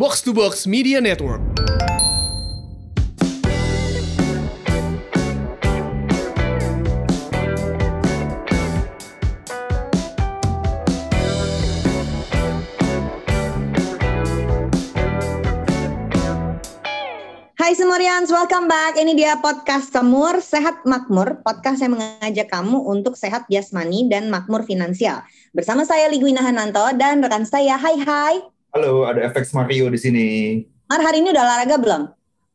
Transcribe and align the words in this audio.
Box 0.00 0.24
to 0.24 0.32
Box 0.32 0.64
Media 0.64 0.96
Network. 0.96 1.44
Hai 17.60 17.76
Semurians, 17.76 18.32
welcome 18.32 18.72
back. 18.72 18.96
Ini 18.96 19.12
dia 19.12 19.36
podcast 19.36 19.92
Semur 19.92 20.40
Sehat 20.40 20.80
Makmur, 20.88 21.44
podcast 21.44 21.84
yang 21.84 22.00
mengajak 22.00 22.48
kamu 22.48 22.88
untuk 22.88 23.20
sehat 23.20 23.44
jasmani 23.52 24.08
dan 24.08 24.32
makmur 24.32 24.64
finansial. 24.64 25.20
Bersama 25.52 25.84
saya 25.84 26.08
Ligwina 26.08 26.40
Hananto 26.40 26.88
dan 26.96 27.20
rekan 27.20 27.44
saya, 27.44 27.76
hai 27.76 28.00
hai. 28.00 28.59
Halo, 28.70 29.02
ada 29.02 29.26
FX 29.34 29.50
Mario 29.50 29.90
di 29.90 29.98
sini. 29.98 30.26
Mar, 30.86 31.02
hari 31.02 31.18
ini 31.18 31.34
udah 31.34 31.42
olahraga 31.42 31.74
belum? 31.74 32.02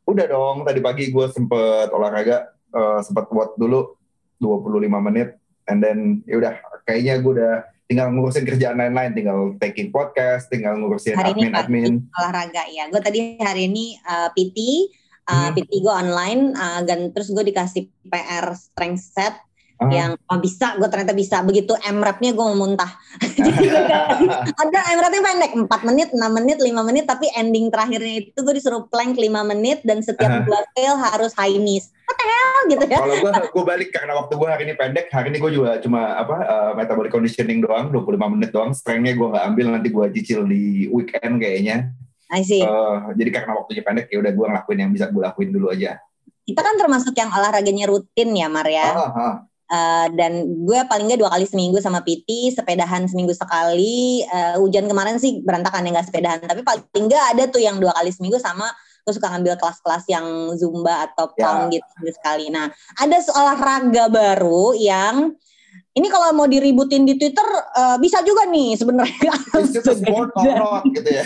Udah 0.07 0.25
dong, 0.31 0.63
tadi 0.63 0.79
pagi 0.79 1.11
gue 1.11 1.27
sempet 1.27 1.91
olahraga, 1.91 2.55
uh, 2.71 3.03
sempet 3.03 3.27
buat 3.27 3.59
dulu 3.59 3.99
25 4.39 4.87
menit, 5.11 5.35
and 5.67 5.83
then 5.83 6.23
ya 6.23 6.39
udah, 6.39 6.55
kayaknya 6.87 7.19
gue 7.19 7.31
udah 7.35 7.53
tinggal 7.91 8.15
ngurusin 8.15 8.47
kerjaan 8.47 8.79
lain-lain, 8.79 9.11
tinggal 9.11 9.59
taking 9.59 9.91
podcast, 9.91 10.47
tinggal 10.47 10.79
ngurusin 10.79 11.19
admin-admin. 11.19 12.07
olahraga 12.15 12.63
ya. 12.71 12.87
Gue 12.87 13.03
tadi 13.03 13.35
hari 13.35 13.67
ini 13.67 13.99
uh, 14.07 14.31
PT, 14.31 14.57
uh, 15.27 15.51
Hmm. 15.51 15.51
PT 15.51 15.83
gue 15.83 15.91
online, 15.91 16.55
uh, 16.55 16.79
dan 16.87 17.11
terus 17.11 17.27
gue 17.27 17.43
dikasih 17.43 17.91
PR 18.07 18.55
strength 18.55 19.03
set 19.03 19.35
Ah. 19.87 19.93
yang 19.93 20.11
oh, 20.17 20.39
bisa, 20.41 20.75
gue 20.75 20.89
ternyata 20.89 21.13
bisa. 21.13 21.45
Begitu 21.45 21.73
M-rap-nya 21.77 22.33
gue 22.33 22.45
mau 22.45 22.57
muntah. 22.57 22.91
Jadi 23.37 23.67
gue 23.69 23.83
ada 24.63 24.79
M-rapnya 24.97 25.21
pendek, 25.21 25.51
4 25.53 25.87
menit, 25.87 26.09
6 26.11 26.21
menit, 26.37 26.57
5 26.59 26.87
menit, 26.87 27.05
tapi 27.05 27.25
ending 27.37 27.69
terakhirnya 27.69 28.13
itu 28.25 28.39
gue 28.39 28.53
disuruh 28.57 28.89
plank 28.89 29.15
5 29.15 29.51
menit 29.51 29.85
dan 29.85 30.01
setiap 30.01 30.41
Aha. 30.41 30.45
dua 30.45 30.59
fail 30.73 30.95
harus 30.97 31.31
high 31.37 31.57
knees. 31.57 31.93
What 32.05 32.17
the 32.21 32.25
hell 32.29 32.59
gitu 32.69 32.85
ya. 32.85 32.99
Kalau 33.01 33.15
gue, 33.17 33.31
gue 33.49 33.65
balik 33.65 33.89
karena 33.89 34.13
waktu 34.17 34.33
gue 34.37 34.47
hari 34.49 34.63
ini 34.69 34.73
pendek, 34.77 35.05
hari 35.09 35.27
ini 35.33 35.37
gue 35.41 35.51
juga 35.57 35.81
cuma 35.81 36.17
apa 36.21 36.35
uh, 36.45 36.71
metabolic 36.77 37.09
conditioning 37.09 37.65
doang, 37.65 37.89
25 37.89 38.33
menit 38.37 38.49
doang. 38.53 38.73
Strength-nya 38.77 39.13
gue 39.17 39.27
nggak 39.33 39.45
ambil, 39.49 39.65
nanti 39.73 39.89
gue 39.89 40.05
cicil 40.21 40.45
di 40.45 40.85
weekend 40.93 41.41
kayaknya. 41.41 41.93
I 42.29 42.41
see. 42.41 42.61
Uh, 42.61 43.13
jadi 43.13 43.41
karena 43.41 43.57
waktunya 43.57 43.81
pendek, 43.85 44.09
ya 44.09 44.17
udah 44.21 44.31
gue 44.33 44.45
ngelakuin 44.45 44.79
yang 44.81 44.91
bisa 44.93 45.09
gue 45.09 45.21
lakuin 45.21 45.49
dulu 45.53 45.73
aja. 45.73 45.97
Kita 46.45 46.61
kan 46.61 46.77
termasuk 46.77 47.17
yang 47.17 47.33
olahraganya 47.33 47.89
rutin 47.89 48.29
ya 48.37 48.47
Mar 48.53 48.69
ya. 48.69 48.85
Ah, 48.93 49.09
ah. 49.17 49.33
Eh, 49.65 50.07
dan 50.13 50.45
gue 50.61 50.79
paling 50.85 51.09
nggak 51.09 51.21
dua 51.25 51.33
kali 51.33 51.49
seminggu 51.49 51.81
sama 51.81 52.05
PT, 52.05 52.53
sepedahan 52.53 53.09
seminggu 53.09 53.33
sekali. 53.33 54.21
Eh, 54.21 54.55
hujan 54.61 54.85
kemarin 54.85 55.17
sih 55.17 55.41
berantakan 55.41 55.89
ya 55.89 55.97
nggak 55.97 56.07
sepedahan, 56.13 56.39
tapi 56.45 56.61
paling 56.61 56.85
nggak 56.85 57.25
ada 57.33 57.43
tuh 57.49 57.57
yang 57.57 57.81
dua 57.81 57.89
kali 57.97 58.13
seminggu 58.13 58.37
sama 58.37 58.69
gue 59.05 59.13
suka 59.13 59.29
ngambil 59.29 59.53
kelas-kelas 59.61 60.09
yang 60.09 60.25
zumba 60.57 61.05
atau 61.05 61.29
Ya. 61.37 61.45
pound 61.45 61.69
gitu 61.73 61.85
seminggu 61.93 62.13
sekali. 62.17 62.45
Nah, 62.49 62.73
ada 62.97 63.17
olahraga 63.37 64.09
baru 64.09 64.73
yang 64.73 65.37
ini 65.93 66.07
kalau 66.09 66.33
mau 66.33 66.49
diributin 66.49 67.05
di 67.05 67.17
Twitter 67.17 67.45
eh, 67.73 67.97
bisa 68.01 68.21
juga 68.21 68.45
nih 68.45 68.77
sebenarnya. 68.77 69.33
Sport 69.81 70.29
not 70.37 70.85
gitu 70.93 71.09
ya? 71.09 71.25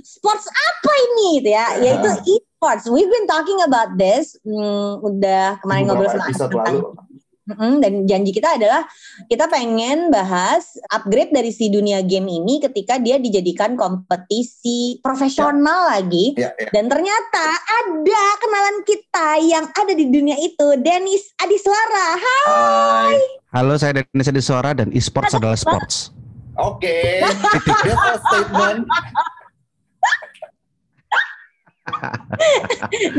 Sports 0.00 0.48
apa 0.48 0.92
ini 1.12 1.44
gitu 1.44 1.50
ya? 1.52 1.66
Yaitu 1.76 2.08
e-sports. 2.24 2.88
We've 2.88 3.08
been 3.08 3.28
talking 3.28 3.60
about 3.64 4.00
this. 4.00 4.36
Hmm, 4.44 5.00
udah 5.00 5.60
kemarin 5.60 5.88
ngobrol 5.88 6.08
Beberapa 6.08 6.24
sama 6.24 6.32
episode 6.32 6.52
Anak 6.56 7.09
Mm-mm, 7.50 7.82
dan 7.82 8.06
janji 8.06 8.30
kita 8.30 8.54
adalah 8.54 8.86
kita 9.26 9.50
pengen 9.50 10.14
bahas 10.14 10.78
upgrade 10.94 11.34
dari 11.34 11.50
si 11.50 11.66
dunia 11.66 11.98
game 12.06 12.30
ini 12.30 12.62
ketika 12.62 13.02
dia 13.02 13.18
dijadikan 13.18 13.74
kompetisi 13.74 15.02
profesional 15.02 15.90
lagi. 15.90 16.38
Ya, 16.38 16.54
ya. 16.54 16.70
Dan 16.70 16.86
ternyata 16.86 17.46
ada 17.58 18.24
kenalan 18.38 18.78
kita 18.86 19.28
yang 19.42 19.66
ada 19.74 19.92
di 19.98 20.06
dunia 20.06 20.38
itu, 20.38 20.78
Dennis 20.78 21.34
Adiswara. 21.42 22.08
Hai. 22.14 22.46
Hai. 22.46 23.18
Halo, 23.50 23.74
saya 23.74 23.98
Dennis 23.98 24.30
Adiswara 24.30 24.70
dan 24.78 24.94
e-sports 24.94 25.34
adalah 25.34 25.58
sports. 25.58 26.14
Oke, 26.54 27.18
that's 27.18 28.06
a 28.06 28.16
statement. 28.30 28.86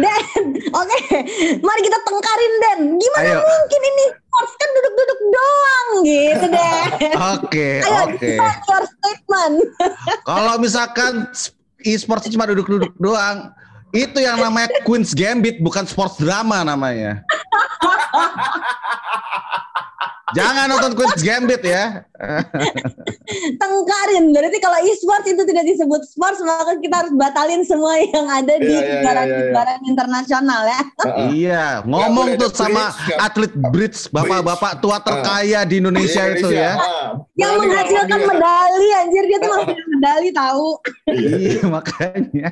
Dan, 0.03 0.44
oke, 0.72 0.97
mari 1.59 1.81
kita 1.83 1.99
tengkarin 2.07 2.53
Dan. 2.61 2.79
Gimana 2.95 3.29
Ayo. 3.35 3.41
mungkin 3.41 3.81
ini 3.83 4.05
sports 4.13 4.53
kan 4.55 4.69
duduk-duduk 4.72 5.19
doang 5.33 5.89
gitu 6.05 6.45
deh. 6.47 6.83
Oke, 7.35 7.69
oke. 8.05 8.31
your 8.69 8.83
statement. 8.88 9.55
Kalau 10.29 10.55
misalkan 10.61 11.27
e-sports 11.83 12.29
cuma 12.31 12.47
duduk-duduk 12.47 12.94
doang, 13.01 13.51
itu 13.91 14.23
yang 14.23 14.39
namanya 14.39 14.72
Queen's 14.88 15.11
Gambit, 15.11 15.59
bukan 15.59 15.83
sports 15.83 16.16
drama 16.22 16.63
namanya. 16.63 17.19
Jangan 20.37 20.65
nonton 20.71 20.91
Queen's 20.95 21.23
Gambit 21.23 21.63
ya. 21.63 22.05
tengkarin. 23.57 24.29
Berarti 24.33 24.57
kalau 24.61 24.77
e-sports 24.85 25.27
itu 25.27 25.41
tidak 25.45 25.63
disebut 25.65 26.01
sports, 26.05 26.39
maka 26.45 26.77
kita 26.77 26.95
harus 27.05 27.13
batalin 27.17 27.61
semua 27.65 27.97
yang 27.97 28.27
ada 28.29 28.53
di 28.61 28.69
Iya, 28.71 28.79
iya, 28.79 28.81
iya, 28.81 28.93
kejuaraan-kejuaraan 29.01 29.81
internasional 29.83 30.61
ya. 30.63 30.81
Iya, 31.31 31.65
ngomong 31.85 32.27
tuh 32.39 32.49
sama 32.53 32.93
bridge, 32.93 33.19
atlet 33.19 33.53
bridge, 33.73 33.99
bapak-bapak 34.13 34.79
tua 34.79 34.97
terkaya 35.01 35.65
di 35.67 35.81
Indonesia 35.81 36.23
itu 36.31 36.47
ya. 36.53 36.77
Yang 37.35 37.51
berani 37.51 37.67
menghasilkan 37.67 38.19
medali, 38.25 38.89
anjir 38.95 39.23
dia 39.27 39.37
tuh 39.41 39.49
menghasilkan 39.51 39.91
medali 40.01 40.29
tahu. 40.34 40.67
Iya, 41.06 41.62
makanya. 41.78 42.50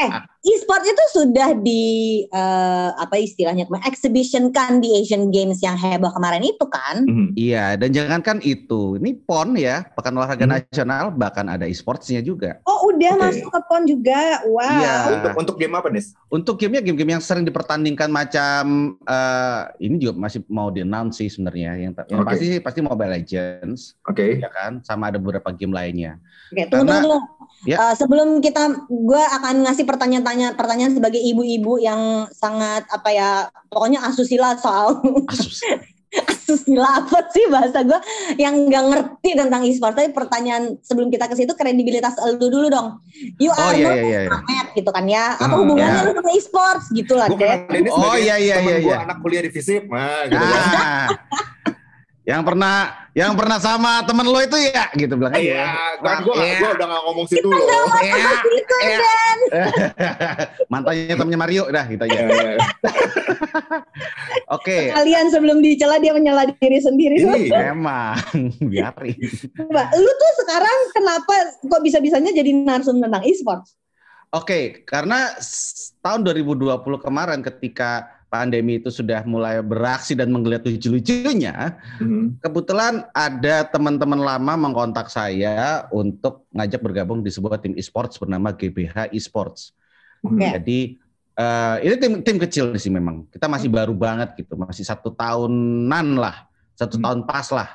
Eh, 0.00 0.10
e-sport 0.40 0.80
itu 0.88 1.04
sudah 1.12 1.52
di 1.60 1.84
eh, 2.24 2.90
apa 2.96 3.20
istilahnya 3.20 3.68
kemarin 3.68 3.84
exhibition 3.84 4.48
kan 4.48 4.80
di 4.80 4.96
Asian 4.96 5.28
Games 5.28 5.60
yang 5.60 5.76
heboh 5.76 6.08
kemarin 6.16 6.40
itu 6.40 6.64
kan. 6.72 7.04
Mhm. 7.04 7.36
Iya, 7.36 7.76
dan 7.76 7.92
jangankan 7.92 8.40
itu, 8.40 8.96
ini 8.96 9.12
PON 9.20 9.60
ya, 9.60 9.84
Pekan 9.92 10.16
Olahraga 10.16 10.48
Hmm. 10.48 10.56
Nasional, 10.56 11.12
bahkan 11.12 11.44
ada 11.52 11.68
e-sportsnya 11.68 12.24
juga. 12.24 12.56
Oh, 12.64 12.88
udah 12.88 13.12
Oke. 13.16 13.20
masuk 13.20 13.48
ke 13.52 13.60
PON 13.68 13.82
juga. 13.84 14.20
Wow. 14.48 14.80
Iya. 14.80 14.96
Untuk, 15.12 15.30
untuk 15.36 15.56
game 15.60 15.74
apa 15.76 15.88
nih? 15.92 16.04
Untuk 16.32 16.54
gamenya 16.56 16.80
game-game 16.80 17.12
yang 17.20 17.24
sering 17.24 17.44
dipertandingkan 17.44 18.08
macam 18.08 18.96
eh, 19.04 19.60
ini 19.84 20.00
juga 20.00 20.16
masih 20.16 20.40
mau 20.48 20.72
di 20.72 20.80
announce 20.80 21.20
sih 21.20 21.28
sebenarnya 21.28 21.76
yang, 21.76 21.92
yang 22.08 22.20
Oke. 22.24 22.28
pasti 22.32 22.46
pasti 22.64 22.80
Mobile 22.80 23.12
Legends 23.12 24.00
Oke. 24.08 24.40
ya 24.40 24.48
kan 24.48 24.80
sama 24.80 25.12
ada 25.12 25.20
beberapa 25.20 25.52
game 25.52 25.76
lainnya. 25.76 26.16
Oke, 26.50 26.62
tunggu 26.66 26.84
Karena- 26.84 27.00
tunggu. 27.00 27.18
Ya. 27.60 27.76
Eh, 27.76 27.94
sebelum 27.94 28.40
kita, 28.40 28.72
gue 28.88 29.20
akan 29.20 29.68
ngasih 29.68 29.84
pertanyaan-tanya 29.84 30.56
pertanyaan 30.56 30.96
sebagai 30.96 31.20
ibu-ibu 31.20 31.76
yang 31.76 32.00
sangat 32.32 32.88
apa 32.88 33.08
ya, 33.10 33.28
pokoknya 33.68 34.00
asusila 34.02 34.56
soal 34.56 34.96
Asus. 35.28 35.60
asusila 36.10 37.04
apa 37.04 37.22
sih 37.30 37.46
bahasa 37.46 37.84
gue 37.84 38.00
yang 38.34 38.66
nggak 38.66 38.82
ngerti 38.82 39.36
tentang 39.36 39.62
e-sport. 39.62 39.92
Tapi 39.92 40.08
pertanyaan 40.10 40.80
sebelum 40.80 41.06
kita 41.06 41.28
ke 41.28 41.36
situ 41.36 41.52
kredibilitas 41.52 42.16
lu 42.32 42.48
dulu 42.48 42.66
dong. 42.66 42.96
You 43.36 43.52
Oh 43.52 43.60
are 43.60 43.76
iya 43.76 43.84
not 43.84 43.94
iya 44.00 44.20
iya. 44.24 44.30
Ahmed 44.32 44.66
gitu 44.74 44.90
kan 44.90 45.04
ya. 45.04 45.36
Apa 45.36 45.44
Hmm, 45.46 45.60
hubungannya 45.62 46.00
ya. 46.00 46.06
lu 46.08 46.12
sama 46.16 46.30
e-sports 46.32 46.86
gitu 46.90 47.12
lah 47.14 47.28
deh. 47.28 47.60
Oh, 47.92 48.16
iya, 48.16 48.40
iya, 48.40 48.56
iya, 48.58 48.76
gua 48.80 48.90
iya. 48.90 49.04
anak 49.04 49.20
kuliah 49.20 49.44
di 49.44 49.52
FISIP. 49.52 49.84
Nah, 49.86 50.24
gitu 50.26 50.40
kan. 50.40 50.64
Ah. 50.72 51.08
yang 52.30 52.46
pernah 52.46 52.74
yang 53.10 53.34
pernah 53.34 53.58
sama 53.58 54.06
temen 54.06 54.22
lo 54.22 54.38
itu 54.38 54.54
ya 54.54 54.86
gitu 54.94 55.18
bilang 55.18 55.34
aja. 55.34 55.42
Iya, 55.42 55.66
kan 55.98 56.22
gue 56.22 56.34
Iya. 56.38 56.56
gua 56.56 56.70
udah 56.72 56.86
gak 56.86 57.02
ngomong 57.02 57.26
situ. 57.26 57.48
Iya. 57.50 58.30
Itu 58.46 58.74
Iya. 58.78 58.96
Dan. 58.96 59.38
Mantannya 60.72 61.14
temennya 61.18 61.40
Mario 61.40 61.64
dah 61.66 61.84
gitu 61.84 62.02
aja. 62.06 62.18
Iya. 62.22 62.54
Oke. 64.54 64.90
Kalian 64.90 65.26
sebelum 65.28 65.58
dicela 65.58 65.98
dia 65.98 66.14
menyela 66.14 66.46
diri 66.48 66.78
sendiri. 66.78 67.18
Iya. 67.18 67.74
Emang 67.74 68.14
biarin. 68.70 69.18
Coba, 69.56 69.90
lu 69.92 70.10
tuh 70.10 70.32
sekarang 70.44 70.78
kenapa 70.92 71.34
kok 71.60 71.82
bisa-bisanya 71.82 72.30
jadi 72.30 72.50
narsum 72.54 72.98
tentang 72.98 73.26
e-sports? 73.26 73.74
Oke, 74.30 74.86
karena 74.86 75.34
s- 75.34 75.98
tahun 75.98 76.22
2020 76.22 76.78
kemarin 77.00 77.42
ketika 77.42 78.06
pandemi 78.30 78.78
itu 78.78 78.94
sudah 78.94 79.26
mulai 79.26 79.58
beraksi 79.58 80.14
dan 80.14 80.30
menggeliat 80.30 80.62
lucu-lucunya, 80.62 81.74
Mhm. 81.98 82.38
kebetulan 82.38 83.02
ada 83.10 83.66
teman-teman 83.66 84.22
lama 84.22 84.54
mengkontak 84.54 85.10
saya 85.10 85.90
untuk 85.90 86.46
ngajak 86.54 86.78
bergabung 86.78 87.20
di 87.20 87.28
sebuah 87.28 87.58
tim 87.58 87.74
e-sports 87.74 88.16
bernama 88.16 88.54
GBH 88.54 89.10
Esports. 89.10 89.74
Mhm. 90.22 90.30
Oke. 90.30 90.46
Jadi 90.62 90.80
eh, 91.40 91.76
ini 91.88 91.94
tim 91.96 92.12
tim 92.20 92.36
kecil 92.36 92.76
sih 92.76 92.92
memang. 92.92 93.24
Kita 93.32 93.48
masih 93.48 93.72
baru 93.72 93.96
banget 93.96 94.36
gitu, 94.36 94.60
masih 94.60 94.84
satu 94.84 95.08
tahunan 95.08 96.20
lah, 96.20 96.44
satu 96.76 97.00
Hmm. 97.00 97.04
tahun 97.08 97.20
pas 97.24 97.48
lah. 97.48 97.68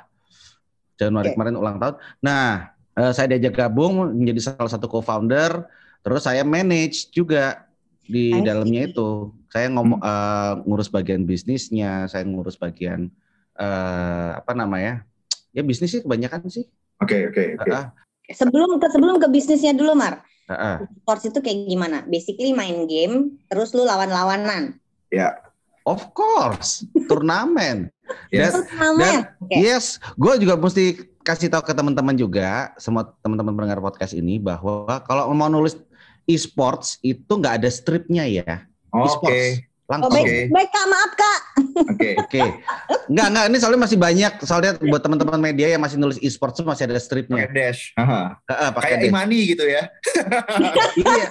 Januari 0.96 1.34
Oke. 1.34 1.36
kemarin 1.36 1.58
ulang 1.58 1.78
tahun. 1.81 1.96
Nah, 2.22 2.72
eh, 2.94 3.12
saya 3.12 3.25
diajak 3.34 3.58
gabung 3.58 4.16
menjadi 4.16 4.54
salah 4.54 4.69
satu 4.69 4.86
co-founder. 4.86 5.66
Terus 6.06 6.22
saya 6.22 6.46
manage 6.46 7.10
juga 7.10 7.66
di 8.06 8.38
dalamnya 8.46 8.86
itu. 8.86 9.34
Saya 9.56 9.72
ngomong 9.72 10.04
eh, 10.04 10.54
ngurus 10.68 10.92
bagian 10.92 11.24
bisnisnya, 11.24 12.12
saya 12.12 12.28
ngurus 12.28 12.60
bagian 12.60 13.07
eh, 13.56 14.30
apa 14.36 14.52
namanya? 14.52 15.07
Ya 15.56 15.63
bisnis 15.63 15.96
sih 15.96 16.04
kebanyakan 16.04 16.52
sih. 16.52 16.68
Oke, 17.00 17.31
oke, 17.31 17.63
oke. 17.63 17.72
Sebelum 18.36 18.84
ke 18.84 18.88
sebelum 18.92 19.16
ke 19.16 19.31
bisnisnya 19.31 19.72
dulu, 19.72 19.96
Mar. 19.96 20.28
Heeh. 20.52 20.84
Sports 21.00 21.24
itu 21.31 21.40
kayak 21.40 21.72
gimana? 21.72 22.04
Basically 22.04 22.52
main 22.52 22.84
game, 22.84 23.40
terus 23.48 23.72
lu 23.72 23.88
lawan-lawanan. 23.88 24.75
Ya. 25.07 25.40
Of 25.88 26.12
course, 26.12 26.84
turnamen. 27.08 27.88
Yes. 28.30 28.54
Turnamen. 28.54 29.25
Oke. 29.42 29.56
Yes, 29.58 29.98
gue 30.13 30.38
juga 30.38 30.54
mesti 30.60 31.10
kasih 31.25 31.50
tahu 31.50 31.66
ke 31.66 31.74
teman-teman 31.74 32.13
juga, 32.13 32.69
semua 32.78 33.10
teman-teman 33.25 33.58
pendengar 33.58 33.81
podcast 33.81 34.13
ini 34.13 34.38
bahwa 34.38 35.01
kalau 35.10 35.34
mau 35.34 35.50
nulis 35.50 35.74
e-sports 36.30 37.01
itu 37.01 37.25
nggak 37.25 37.66
ada 37.66 37.69
stripnya 37.74 38.30
ya, 38.30 38.69
Oke. 38.95 39.07
e-sports 39.12 39.75
Oh, 39.86 40.01
langsung. 40.01 40.18
baik, 40.18 40.50
baik 40.50 40.69
Kak, 40.74 40.86
maaf 40.89 41.12
Kak. 41.13 41.39
Oke. 41.94 42.09
Oke, 42.25 42.42
nggak 43.06 43.27
nggak 43.30 43.45
ini 43.53 43.57
soalnya 43.62 43.81
masih 43.86 43.97
banyak 44.01 44.33
soalnya 44.42 44.71
buat 44.81 44.97
teman-teman 44.97 45.38
media 45.38 45.69
yang 45.69 45.81
masih 45.86 46.01
nulis 46.01 46.18
e-sports 46.25 46.57
masih 46.65 46.89
ada 46.89 46.97
Pakai 46.97 47.06
stripnya, 47.06 47.45
dash. 47.53 47.94
Aha. 47.94 48.33
Heeh, 48.50 48.69
pakai 48.74 48.89
Kayak 48.89 48.97
dash. 48.97 49.12
Imani 49.13 49.39
gitu 49.45 49.65
ya. 49.69 49.83
Iya. 50.95 51.27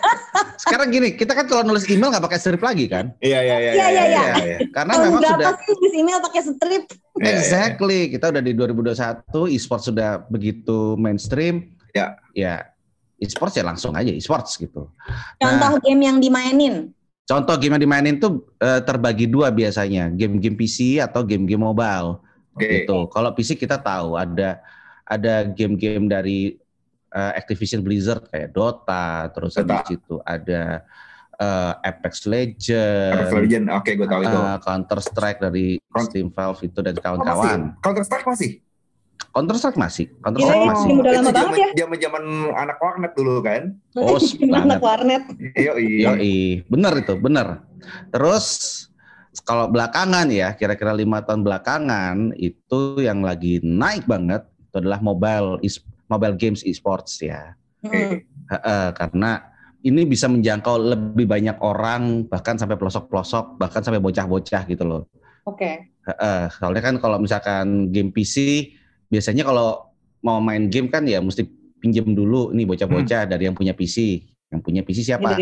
Sekarang 0.54 0.88
gini, 0.94 1.18
kita 1.18 1.34
kan 1.34 1.50
kalau 1.50 1.66
nulis 1.66 1.82
email 1.90 2.14
nggak 2.14 2.24
pakai 2.30 2.38
strip 2.38 2.62
lagi 2.62 2.86
kan? 2.86 3.10
Iya 3.18 3.42
iya 3.42 3.56
iya. 3.58 3.72
Iya, 3.74 3.86
iya, 3.90 4.04
iya. 4.38 4.58
Karena 4.70 4.92
Tahun 4.94 5.04
memang 5.10 5.20
berapa 5.24 5.34
sudah 5.34 5.50
sih 5.58 5.74
nulis 5.74 5.94
email 5.98 6.18
pakai 6.22 6.40
strip? 6.46 6.82
Iya, 6.86 6.94
iya. 7.18 7.30
Exactly, 7.34 8.00
kita 8.14 8.30
udah 8.30 8.42
di 8.44 8.52
2021, 8.54 9.50
e-sports 9.50 9.90
sudah 9.90 10.22
begitu 10.30 10.94
mainstream. 10.94 11.74
Ya. 11.90 12.14
Ya, 12.38 12.70
e-sports 13.18 13.58
ya 13.58 13.66
langsung 13.66 13.98
aja 13.98 14.14
e-sports 14.14 14.62
gitu. 14.62 14.94
Contoh 15.42 15.72
game 15.82 16.06
yang 16.06 16.22
dimainin. 16.22 16.94
Contoh 17.24 17.56
game 17.56 17.80
yang 17.80 17.88
dimainin 17.88 18.20
tuh 18.20 18.44
eh, 18.60 18.84
terbagi 18.84 19.24
dua 19.24 19.48
biasanya, 19.48 20.12
game-game 20.12 20.60
PC 20.60 21.00
atau 21.00 21.24
game-game 21.24 21.64
mobile. 21.64 22.20
Oke. 22.52 22.84
Gitu. 22.84 22.98
Kalau 23.08 23.30
PC 23.32 23.56
kita 23.56 23.80
tahu 23.80 24.20
ada 24.20 24.60
ada 25.08 25.48
game-game 25.48 26.04
dari 26.04 26.60
eh, 27.08 27.32
Activision 27.32 27.80
Blizzard 27.80 28.28
kayak 28.28 28.52
Dota, 28.52 29.32
terus 29.32 29.56
Dota. 29.56 29.80
habis 29.80 29.96
itu 29.96 30.20
ada 30.20 30.84
eh, 31.40 31.72
Apex 31.80 32.28
Apex 32.28 32.28
Legends, 32.28 33.32
Legend. 33.32 33.66
Oke, 33.72 33.90
gue 33.96 34.08
tahu 34.08 34.20
itu. 34.20 34.38
Counter 34.60 35.00
Strike 35.00 35.40
dari 35.40 35.80
Con- 35.88 36.04
Steam 36.04 36.28
Valve 36.28 36.60
itu 36.60 36.78
dan 36.84 36.94
Oh, 36.96 37.00
kawan-kawan. 37.00 37.60
Counter 37.80 38.04
Strike 38.04 38.28
masih. 38.28 38.63
Counter 39.32 39.56
Strike 39.56 39.78
masih, 39.78 40.06
Counter 40.20 40.40
Iya, 40.40 40.46
Strike 40.46 40.60
iya, 40.60 40.68
masih. 40.68 40.90
udah 40.94 41.12
lama 41.12 41.22
Itu 41.24 41.32
banget 41.32 41.56
ya. 41.56 41.68
Zaman 41.80 41.96
zaman 42.00 42.24
anak 42.52 42.78
warnet 42.78 43.12
dulu 43.14 43.34
kan. 43.40 43.62
Oh, 43.94 44.18
Anak 44.60 44.80
warnet. 44.80 45.22
Iya 45.54 45.72
iya. 45.78 46.10
Bener 46.66 46.92
itu, 46.98 47.14
bener. 47.16 47.46
Terus 48.10 48.46
kalau 49.42 49.66
belakangan 49.66 50.26
ya, 50.28 50.54
kira-kira 50.54 50.92
lima 50.92 51.22
tahun 51.22 51.42
belakangan 51.42 52.36
itu 52.36 53.02
yang 53.02 53.22
lagi 53.22 53.58
naik 53.62 54.06
banget 54.06 54.46
itu 54.46 54.76
adalah 54.78 54.98
mobile 54.98 55.58
is- 55.60 55.82
mobile 56.06 56.36
games 56.36 56.62
e-sports 56.62 57.18
ya. 57.18 57.56
Hmm. 57.82 58.22
Heeh, 58.50 58.88
karena 58.94 59.40
ini 59.84 60.08
bisa 60.08 60.30
menjangkau 60.30 60.80
lebih 60.80 61.28
banyak 61.28 61.60
orang, 61.60 62.24
bahkan 62.24 62.56
sampai 62.56 62.76
pelosok-pelosok, 62.76 63.60
bahkan 63.60 63.84
sampai 63.84 64.00
bocah-bocah 64.00 64.62
gitu 64.64 64.84
loh. 64.84 65.02
Oke. 65.44 65.92
Heeh, 66.04 66.40
soalnya 66.56 66.80
kan 66.80 66.96
kalau 66.96 67.20
misalkan 67.20 67.92
game 67.92 68.08
PC 68.08 68.68
biasanya 69.08 69.44
kalau 69.46 69.92
mau 70.24 70.40
main 70.40 70.68
game 70.72 70.88
kan 70.88 71.04
ya 71.04 71.20
mesti 71.20 71.44
pinjam 71.80 72.16
dulu 72.16 72.48
nih 72.56 72.64
bocah-bocah 72.64 73.28
dari 73.28 73.44
yang 73.44 73.56
punya 73.56 73.76
PC. 73.76 74.24
Yang 74.48 74.60
punya 74.64 74.80
PC 74.86 75.04
siapa? 75.04 75.34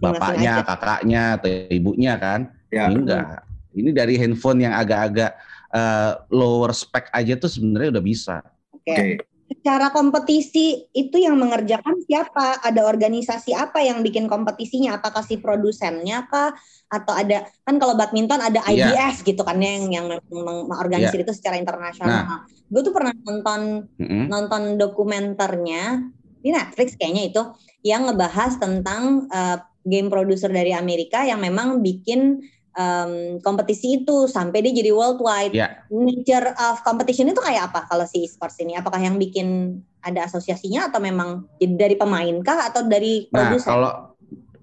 bapaknya, 0.00 0.64
kakaknya, 0.64 1.22
atau 1.38 1.50
ibunya 1.70 2.12
kan? 2.16 2.50
Ya. 2.72 2.90
Ini 2.90 2.96
enggak. 2.98 3.26
Ini 3.74 3.90
dari 3.90 4.14
handphone 4.18 4.66
yang 4.66 4.74
agak-agak 4.74 5.30
eh, 5.74 6.12
lower 6.34 6.72
spec 6.74 7.10
aja 7.14 7.34
tuh 7.38 7.50
sebenarnya 7.50 7.98
udah 7.98 8.04
bisa. 8.04 8.36
Oke. 8.74 8.90
Oke. 8.90 9.33
Secara 9.44 9.92
kompetisi 9.92 10.88
itu 10.96 11.16
yang 11.20 11.36
mengerjakan 11.36 12.00
siapa? 12.08 12.64
Ada 12.64 12.84
organisasi 12.88 13.52
apa 13.52 13.84
yang 13.84 14.00
bikin 14.00 14.24
kompetisinya? 14.24 14.96
Apakah 14.96 15.20
si 15.20 15.36
produsennya 15.36 16.24
kah? 16.32 16.56
Atau 16.88 17.12
ada 17.12 17.44
kan 17.64 17.76
kalau 17.76 17.92
badminton 17.92 18.40
ada 18.40 18.64
Iya. 18.68 18.92
IBF 18.92 19.24
gitu 19.24 19.44
kan 19.44 19.60
yang 19.60 19.92
yang 19.92 20.06
meng- 20.08 20.24
meng- 20.32 20.66
mengorganisir 20.68 21.20
itu 21.28 21.32
secara 21.36 21.60
internasional. 21.60 22.48
Gue 22.72 22.80
tuh 22.80 22.92
pernah 22.96 23.12
nonton 23.12 23.84
Mm-mm. 24.00 24.32
nonton 24.32 24.80
dokumenternya 24.80 26.08
di 26.40 26.48
Netflix 26.52 26.96
kayaknya 26.96 27.32
itu 27.32 27.42
yang 27.84 28.08
ngebahas 28.08 28.56
tentang 28.56 29.28
uh, 29.28 29.60
game 29.84 30.08
producer 30.08 30.48
dari 30.48 30.72
Amerika 30.72 31.20
yang 31.24 31.40
memang 31.44 31.84
bikin 31.84 32.40
um, 32.74 33.38
kompetisi 33.40 34.02
itu 34.02 34.26
sampai 34.26 34.62
dia 34.62 34.74
jadi 34.74 34.90
worldwide. 34.94 35.54
Ya. 35.54 35.82
Nature 35.90 36.54
of 36.58 36.82
competition 36.82 37.30
itu 37.30 37.40
kayak 37.40 37.72
apa 37.72 37.86
kalau 37.88 38.04
si 38.06 38.26
esports 38.26 38.58
ini? 38.60 38.76
Apakah 38.78 39.00
yang 39.00 39.16
bikin 39.18 39.80
ada 40.04 40.28
asosiasinya 40.28 40.92
atau 40.92 41.00
memang 41.00 41.48
dari 41.58 41.96
pemain 41.96 42.36
kah 42.44 42.68
atau 42.68 42.84
dari 42.84 43.26
Nah, 43.32 43.48
produser? 43.48 43.68
kalau 43.72 43.92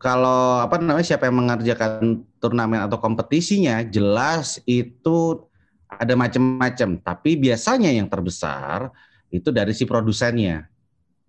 kalau 0.02 0.62
apa 0.62 0.82
namanya 0.82 1.06
siapa 1.14 1.30
yang 1.30 1.38
mengerjakan 1.38 2.26
turnamen 2.42 2.82
atau 2.82 2.98
kompetisinya 2.98 3.86
jelas 3.86 4.58
itu 4.66 5.46
ada 5.92 6.16
macam-macam, 6.16 6.98
tapi 7.04 7.38
biasanya 7.38 7.92
yang 7.92 8.08
terbesar 8.08 8.90
itu 9.30 9.52
dari 9.52 9.76
si 9.76 9.86
produsennya. 9.86 10.66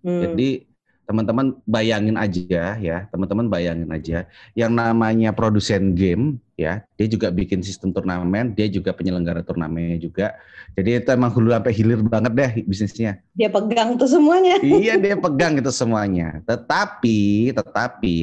Hmm. 0.01 0.21
Jadi 0.23 0.72
teman-teman 1.03 1.59
bayangin 1.67 2.15
aja 2.15 2.79
ya, 2.79 2.97
teman-teman 3.11 3.51
bayangin 3.51 3.91
aja 3.91 4.23
yang 4.55 4.71
namanya 4.71 5.35
produsen 5.35 5.91
game 5.91 6.39
ya, 6.55 6.79
dia 6.95 7.07
juga 7.11 7.27
bikin 7.27 7.59
sistem 7.59 7.91
turnamen, 7.91 8.55
dia 8.55 8.71
juga 8.71 8.95
penyelenggara 8.95 9.43
turnamennya 9.43 9.99
juga. 9.99 10.31
Jadi 10.73 11.03
itu 11.03 11.09
emang 11.11 11.29
hulu 11.35 11.51
sampai 11.51 11.73
hilir 11.75 11.99
banget 12.07 12.31
deh 12.33 12.51
bisnisnya. 12.63 13.19
dia 13.35 13.51
pegang 13.51 13.99
tuh 13.99 14.07
semuanya. 14.07 14.63
iya 14.83 14.95
dia 14.95 15.19
pegang 15.19 15.59
itu 15.59 15.71
semuanya. 15.75 16.39
Tetapi, 16.47 17.51
tetapi 17.51 18.17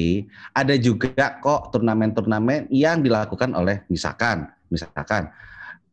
ada 0.51 0.73
juga 0.81 1.37
kok 1.37 1.69
turnamen-turnamen 1.77 2.65
yang 2.73 3.05
dilakukan 3.05 3.53
oleh 3.53 3.85
misalkan, 3.93 4.49
misalkan 4.73 5.29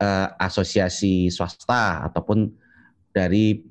eh, 0.00 0.28
asosiasi 0.40 1.28
swasta 1.28 2.08
ataupun 2.08 2.48
dari 3.12 3.67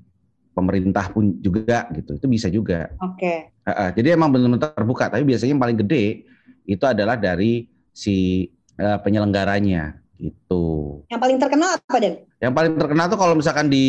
pemerintah 0.58 1.14
pun 1.14 1.38
juga 1.38 1.86
gitu. 1.94 2.18
Itu 2.18 2.26
bisa 2.26 2.50
juga. 2.50 2.90
Oke. 2.98 3.54
Heeh, 3.54 3.90
jadi 3.94 4.18
emang 4.18 4.34
benar-benar 4.34 4.74
terbuka. 4.74 5.14
Tapi 5.14 5.22
biasanya 5.22 5.54
yang 5.54 5.62
paling 5.62 5.78
gede 5.86 6.26
itu 6.66 6.82
adalah 6.82 7.14
dari 7.14 7.70
si 7.94 8.50
eh, 8.82 8.98
penyelenggaranya 9.06 10.02
gitu. 10.18 10.66
Yang 11.14 11.22
paling 11.22 11.38
terkenal 11.38 11.70
apa 11.78 11.98
Den? 12.02 12.26
Yang 12.42 12.54
paling 12.58 12.74
terkenal 12.74 13.06
tuh 13.06 13.20
kalau 13.22 13.34
misalkan 13.38 13.70
di 13.70 13.86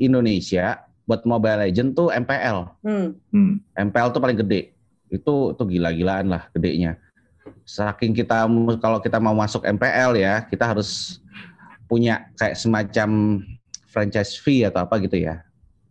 Indonesia 0.00 0.80
buat 1.04 1.22
Mobile 1.28 1.68
Legend 1.68 1.92
tuh 1.92 2.08
MPL. 2.10 2.58
Hmm. 2.82 3.06
Hmm. 3.30 3.52
MPL 3.76 4.10
tuh 4.10 4.20
paling 4.24 4.40
gede. 4.40 4.72
Itu 5.12 5.52
tuh 5.54 5.66
gila-gilaan 5.68 6.32
lah 6.32 6.48
gedenya. 6.50 6.98
Saking 7.62 8.10
kita 8.16 8.48
kalau 8.82 8.98
kita 8.98 9.22
mau 9.22 9.36
masuk 9.36 9.62
MPL 9.62 10.18
ya, 10.18 10.42
kita 10.48 10.66
harus 10.66 11.22
punya 11.86 12.26
kayak 12.34 12.58
semacam 12.58 13.38
franchise 13.86 14.34
fee 14.34 14.66
atau 14.66 14.82
apa 14.82 14.98
gitu 14.98 15.22
ya. 15.22 15.45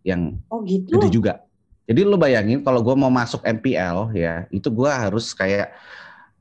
Yang 0.06 0.22
Oh 0.54 0.62
gitu. 0.62 0.94
gede 0.94 1.10
juga. 1.10 1.34
Jadi 1.90 2.02
lu 2.06 2.18
bayangin 2.18 2.62
kalau 2.62 2.82
gue 2.82 2.94
mau 2.94 3.10
masuk 3.10 3.42
MPL 3.42 4.14
ya, 4.14 4.46
itu 4.50 4.70
gua 4.70 4.94
harus 5.10 5.34
kayak 5.34 5.74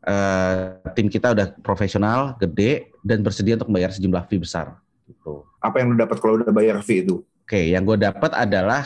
eh, 0.04 0.56
tim 0.92 1.08
kita 1.08 1.32
udah 1.32 1.56
profesional, 1.64 2.36
gede 2.36 2.92
dan 3.00 3.24
bersedia 3.24 3.56
untuk 3.56 3.72
membayar 3.72 3.88
sejumlah 3.88 4.28
fee 4.28 4.40
besar. 4.40 4.76
Gitu. 5.08 5.44
Apa 5.64 5.80
yang 5.80 5.92
lu 5.92 5.96
dapat 5.96 6.20
kalau 6.20 6.36
udah 6.36 6.52
bayar 6.52 6.76
fee 6.84 7.00
itu? 7.04 7.24
Oke, 7.44 7.72
yang 7.72 7.84
gue 7.84 7.96
dapat 7.96 8.32
adalah 8.32 8.84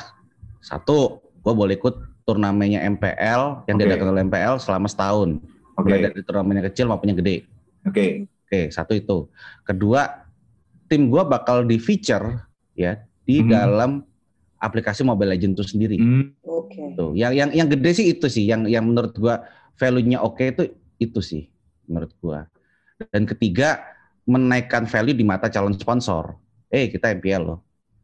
satu, 0.59 1.23
gue 1.23 1.55
boleh 1.55 1.75
ikut 1.75 1.95
turnamennya 2.23 2.83
MPL 2.87 3.67
yang 3.67 3.77
Oke. 3.79 3.83
diadakan 3.83 4.07
oleh 4.15 4.23
MPL 4.27 4.55
selama 4.59 4.87
setahun, 4.91 5.39
Oke. 5.79 5.87
mulai 5.87 6.11
dari 6.11 6.23
turnamen 6.23 6.59
yang 6.59 6.67
kecil 6.71 6.87
maupun 6.91 7.11
yang 7.11 7.19
gede. 7.19 7.47
Oke. 7.87 8.27
Oke, 8.47 8.61
satu 8.71 8.95
itu. 8.95 9.27
Kedua, 9.63 10.27
tim 10.87 11.07
gue 11.07 11.23
bakal 11.23 11.67
di 11.67 11.79
feature 11.79 12.43
ya 12.75 12.99
di 13.23 13.43
Mhm. 13.43 13.51
dalam 13.51 13.91
aplikasi 14.59 15.03
Mobile 15.03 15.35
Legends 15.35 15.57
itu 15.57 15.65
sendiri. 15.77 15.97
Hmm. 15.97 16.35
Oke. 16.43 16.95
Tuh, 16.95 17.15
yang 17.15 17.33
yang 17.33 17.51
yang 17.51 17.67
gede 17.67 17.91
sih 17.95 18.07
itu 18.11 18.27
sih, 18.27 18.45
yang 18.45 18.67
yang 18.67 18.83
menurut 18.83 19.15
gua 19.15 19.43
value-nya 19.75 20.19
oke 20.21 20.43
itu 20.43 20.63
itu 20.99 21.21
sih 21.23 21.47
menurut 21.87 22.11
gua. 22.19 22.47
Dan 23.11 23.25
ketiga, 23.25 23.79
menaikkan 24.25 24.85
value 24.85 25.15
di 25.15 25.23
mata 25.23 25.47
calon 25.47 25.73
sponsor. 25.73 26.35
Eh, 26.69 26.91
kita 26.91 27.15
MPL 27.15 27.43
loh. 27.43 27.59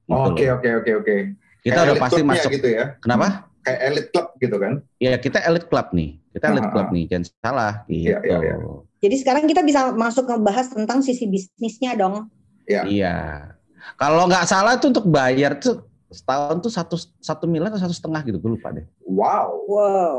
Gitu 0.06 0.14
Oke 0.14 0.44
loh. 0.46 0.56
oke 0.56 0.68
oke 0.80 0.90
oke. 1.02 1.16
Kita 1.60 1.74
Kayak 1.74 1.86
udah 1.90 1.96
pasti 2.00 2.20
masuk. 2.22 2.50
gitu 2.52 2.68
ya. 2.70 2.94
Kenapa? 3.00 3.48
Kayak 3.64 3.80
elite 3.88 4.08
club 4.12 4.26
gitu 4.36 4.56
kan? 4.60 4.72
Ya 5.00 5.16
kita 5.16 5.38
elite 5.40 5.68
club 5.68 5.86
nih. 5.92 6.10
Kita 6.30 6.44
elite 6.50 6.68
Ah, 6.68 6.72
club 6.72 6.86
ah. 6.88 6.92
nih, 6.92 7.04
jangan 7.08 7.24
salah 7.40 7.72
gitu. 7.86 8.10
Iya, 8.12 8.16
iya, 8.20 8.38
iya. 8.42 8.54
Jadi 9.00 9.16
sekarang 9.20 9.44
kita 9.44 9.60
bisa 9.60 9.80
masuk 9.92 10.24
ngebahas 10.26 10.66
tentang 10.68 10.98
sisi 11.00 11.24
bisnisnya 11.24 11.96
dong. 11.96 12.28
Iya. 12.64 13.48
Kalau 13.96 14.24
nggak 14.24 14.48
salah 14.48 14.76
tuh 14.76 14.92
untuk 14.92 15.06
bayar 15.08 15.56
tuh 15.60 15.84
setahun 16.14 16.62
tuh 16.62 16.70
satu 16.70 16.96
satu 17.18 17.44
miliar 17.50 17.74
atau 17.74 17.82
satu 17.82 17.94
setengah 17.94 18.22
gitu, 18.24 18.38
gue 18.38 18.50
lupa 18.54 18.70
deh. 18.70 18.86
Wow. 19.02 19.66
Wow. 19.66 20.18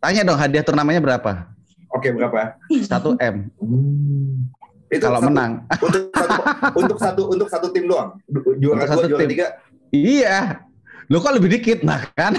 Tanya 0.00 0.24
dong 0.24 0.40
hadiah 0.40 0.64
turnamennya 0.64 1.04
berapa? 1.04 1.52
Oke 1.92 2.08
berapa? 2.14 2.56
Satu 2.80 3.18
m 3.20 3.52
Itu 4.90 5.04
kalau 5.04 5.20
satu- 5.22 5.28
menang. 5.28 5.52
untuk 5.86 6.02
satu 6.16 6.40
untuk 6.74 6.98
satu 6.98 7.22
untuk 7.28 7.48
satu 7.52 7.66
tim 7.70 7.84
doang. 7.86 8.16
Juara 8.58 8.82
Untuk 8.82 8.88
dua, 8.88 8.88
satu 8.88 9.06
juara 9.06 9.20
tim. 9.22 9.30
tiga. 9.30 9.46
Iya. 9.92 10.38
Lo 11.10 11.18
kok 11.18 11.34
lebih 11.34 11.50
dikit 11.50 11.82
nah 11.82 12.06
kan? 12.14 12.38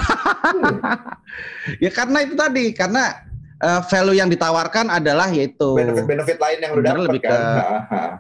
ya 1.84 1.92
karena 1.92 2.24
itu 2.24 2.34
tadi 2.40 2.72
karena 2.72 3.20
uh, 3.62 3.82
value 3.86 4.18
yang 4.18 4.30
ditawarkan 4.32 4.88
adalah 4.88 5.28
yaitu 5.30 5.76
benefit-benefit 5.78 6.38
lain 6.40 6.58
yang 6.64 6.72
udah 6.76 6.84
dapat 6.84 7.04
lebih 7.08 7.22
kan? 7.22 7.32
ke, 7.32 7.40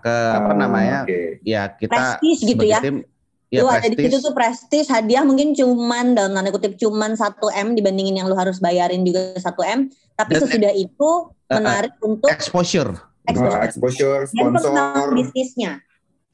ke 0.04 0.16
apa 0.38 0.52
namanya? 0.54 1.00
Okay. 1.08 1.40
Ya 1.48 1.72
kita 1.72 2.20
prestis 2.20 2.40
gitu 2.44 2.64
ya. 2.68 2.80
Tim, 2.84 3.08
ya 3.52 3.62
lu 3.62 3.70
ada 3.70 3.84
di 3.84 4.00
situ 4.00 4.18
tuh 4.24 4.32
prestis 4.32 4.88
hadiah 4.88 5.28
mungkin 5.28 5.52
cuman 5.52 6.16
dalam 6.16 6.32
tanda 6.32 6.50
kutip 6.56 6.80
cuman 6.80 7.20
1 7.20 7.36
m 7.36 7.68
dibandingin 7.76 8.24
yang 8.24 8.28
lu 8.32 8.36
harus 8.40 8.64
bayarin 8.64 9.04
juga 9.04 9.36
1 9.36 9.44
m 9.76 9.80
tapi 10.16 10.32
Dan, 10.40 10.42
sesudah 10.48 10.74
itu 10.74 11.10
uh, 11.28 11.60
menarik 11.60 11.94
uh, 12.00 12.08
untuk 12.08 12.32
exposure 12.32 12.96
exposure, 13.28 13.60
uh, 13.60 13.68
exposure 13.68 14.20
sponsor 14.32 14.72
Dan 14.72 15.12
bisnisnya 15.20 15.84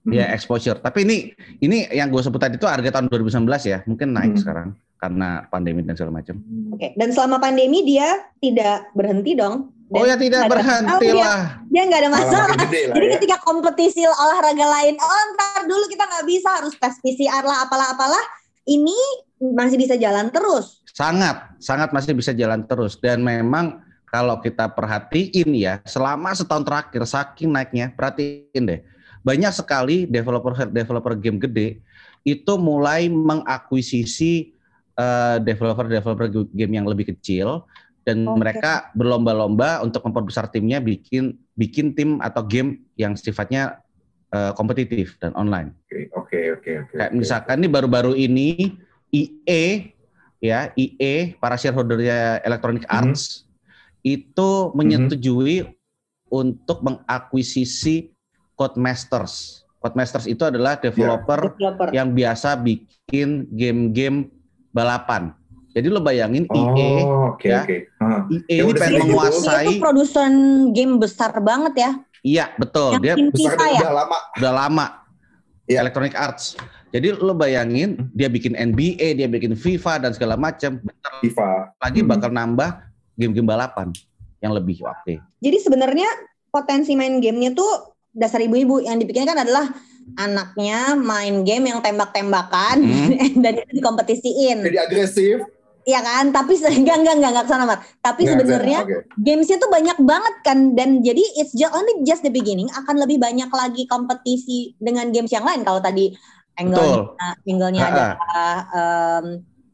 Ya 0.08 0.32
exposure. 0.32 0.80
Tapi 0.80 1.04
ini 1.04 1.18
ini 1.60 1.84
yang 1.92 2.08
gue 2.08 2.24
sebut 2.24 2.40
tadi 2.40 2.56
itu 2.56 2.64
harga 2.64 2.96
tahun 2.96 3.12
2019 3.12 3.44
ya, 3.68 3.84
mungkin 3.84 4.16
naik 4.16 4.40
hmm. 4.40 4.42
sekarang 4.44 4.70
karena 4.98 5.46
pandemi 5.52 5.84
dan 5.84 6.00
segala 6.00 6.24
macam. 6.24 6.40
Oke. 6.74 6.80
Okay. 6.80 6.90
Dan 6.96 7.12
selama 7.12 7.44
pandemi 7.44 7.84
dia 7.84 8.24
tidak 8.40 8.88
berhenti 8.96 9.36
dong. 9.36 9.76
Dan 9.88 10.04
oh 10.04 10.06
ya 10.06 10.16
tidak 10.20 10.52
berhenti 10.52 11.10
lah. 11.16 11.64
Dia 11.72 11.82
nggak 11.88 12.02
ada 12.04 12.12
masalah. 12.12 12.48
Jadi 12.60 13.08
ya. 13.08 13.14
ketika 13.20 13.38
kompetisi 13.40 14.04
olahraga 14.04 14.68
lain, 14.68 15.00
oh 15.00 15.22
ntar 15.36 15.64
dulu 15.64 15.88
kita 15.88 16.04
nggak 16.04 16.26
bisa 16.28 16.50
harus 16.60 16.76
tes 16.76 17.00
PCR 17.00 17.44
lah 17.48 17.64
apalah 17.64 17.96
apalah. 17.96 18.24
Ini 18.68 19.00
masih 19.40 19.80
bisa 19.80 19.96
jalan 19.96 20.28
terus. 20.28 20.84
Sangat, 20.92 21.56
sangat 21.64 21.96
masih 21.96 22.12
bisa 22.12 22.36
jalan 22.36 22.68
terus. 22.68 23.00
Dan 23.00 23.24
memang 23.24 23.80
kalau 24.12 24.44
kita 24.44 24.68
perhatiin 24.76 25.56
ya, 25.56 25.80
selama 25.88 26.36
setahun 26.36 26.68
terakhir 26.68 27.02
saking 27.08 27.56
naiknya, 27.56 27.96
perhatiin 27.96 28.64
deh 28.68 28.82
banyak 29.28 29.52
sekali 29.52 30.08
developer 30.08 30.56
developer 30.72 31.14
game 31.20 31.36
gede 31.36 31.84
itu 32.24 32.54
mulai 32.56 33.12
mengakuisisi 33.12 34.56
uh, 34.96 35.36
developer 35.44 35.84
developer 35.92 36.28
game 36.56 36.74
yang 36.80 36.88
lebih 36.88 37.12
kecil 37.12 37.68
dan 38.08 38.24
okay. 38.24 38.40
mereka 38.40 38.72
berlomba-lomba 38.96 39.84
untuk 39.84 40.00
memperbesar 40.08 40.48
timnya 40.48 40.80
bikin 40.80 41.36
bikin 41.60 41.92
tim 41.92 42.24
atau 42.24 42.40
game 42.48 42.88
yang 42.96 43.20
sifatnya 43.20 43.84
uh, 44.32 44.56
kompetitif 44.56 45.20
dan 45.20 45.36
online. 45.36 45.76
Oke 46.16 46.56
oke 46.56 46.72
oke. 46.88 46.96
Kayak 46.96 47.12
misalkan 47.12 47.60
nih 47.60 47.68
baru-baru 47.68 48.16
ini 48.16 48.80
IE 49.12 49.92
ya 50.40 50.72
IE 50.80 51.36
para 51.36 51.60
shareholdernya 51.60 52.40
Electronic 52.48 52.88
mhm. 52.88 52.96
Arts 52.96 53.22
mm 53.22 53.36
-hmm. 53.36 54.16
itu 54.16 54.50
menyetujui 54.72 55.58
mm 55.62 55.68
-hmm. 55.68 56.32
untuk 56.32 56.80
mengakuisisi 56.88 58.16
Codemasters. 58.56 59.68
Codemasters 59.84 60.26
itu 60.26 60.42
adalah 60.48 60.80
developer, 60.80 61.38
yeah. 61.38 61.54
developer. 61.54 61.88
yang 61.94 62.10
biasa 62.16 62.58
bikin 62.58 63.46
game-game 63.54 64.34
balapan. 64.74 65.36
Jadi 65.78 65.94
lo 65.94 66.02
bayangin 66.02 66.50
oh, 66.50 66.58
EA 66.58 66.90
okay, 67.38 67.50
ya. 67.54 67.62
Okay. 67.62 67.80
Uh. 68.02 68.26
EA 68.50 68.66
ini 68.66 68.74
pengen 68.74 69.02
menguasai 69.06 69.78
itu 69.78 69.78
produsen 69.78 70.32
game 70.74 70.98
besar 70.98 71.38
banget 71.38 71.74
ya. 71.78 71.92
Iya, 72.26 72.46
betul. 72.58 72.98
Yang 72.98 73.30
dia 73.38 73.54
besar 73.54 73.58
ya? 73.62 73.82
udah 73.86 73.94
lama. 73.94 74.18
Udah 74.42 74.54
lama. 74.58 74.86
Yeah. 75.70 75.86
Electronic 75.86 76.18
Arts. 76.18 76.58
Jadi 76.90 77.14
lo 77.14 77.38
bayangin 77.38 77.94
hmm. 77.94 78.10
dia 78.18 78.26
bikin 78.26 78.58
NBA, 78.58 79.22
dia 79.22 79.30
bikin 79.30 79.54
FIFA 79.54 80.10
dan 80.10 80.12
segala 80.18 80.34
macam. 80.34 80.82
FIFA. 81.22 81.78
Lagi 81.78 82.02
hmm. 82.02 82.10
bakal 82.10 82.34
nambah 82.34 82.70
game-game 83.14 83.46
balapan 83.46 83.94
yang 84.42 84.58
lebih 84.58 84.82
oke. 84.82 84.98
Okay. 85.06 85.22
Jadi 85.46 85.58
sebenarnya 85.62 86.10
potensi 86.50 86.98
main 86.98 87.22
gamenya 87.22 87.54
tuh 87.54 87.94
dasar 88.18 88.42
ibu-ibu 88.42 88.82
yang 88.82 88.98
dipikirkan 88.98 89.38
adalah 89.38 89.70
anaknya 90.18 90.96
main 90.96 91.44
game 91.44 91.70
yang 91.70 91.84
tembak-tembakan 91.86 92.82
hmm. 92.82 93.38
dan 93.46 93.54
itu 93.62 93.72
dikompetisiin. 93.78 94.66
Jadi 94.66 94.80
agresif. 94.80 95.38
Iya 95.88 96.04
kan, 96.04 96.36
tapi 96.36 96.60
enggak 96.84 96.96
enggak 97.00 97.16
enggak 97.16 97.32
enggak 97.32 97.46
ke 97.48 97.52
sana 97.56 97.64
Mar. 97.64 97.80
Tapi 98.04 98.22
sebenarnya 98.28 98.80
okay. 98.84 99.02
gamesnya 99.24 99.58
tuh 99.58 99.72
banyak 99.72 99.98
banget 100.04 100.36
kan 100.44 100.76
dan 100.76 101.00
jadi 101.00 101.24
it's 101.40 101.56
just 101.56 101.72
only 101.72 102.04
just 102.04 102.28
the 102.28 102.32
beginning 102.32 102.68
akan 102.76 103.00
lebih 103.00 103.16
banyak 103.16 103.48
lagi 103.48 103.88
kompetisi 103.88 104.76
dengan 104.84 105.16
games 105.16 105.32
yang 105.32 105.48
lain 105.48 105.64
kalau 105.64 105.80
tadi 105.80 106.12
angle 106.60 107.16
angle-nya 107.48 107.82
ada 107.88 108.06
um, 108.74 109.26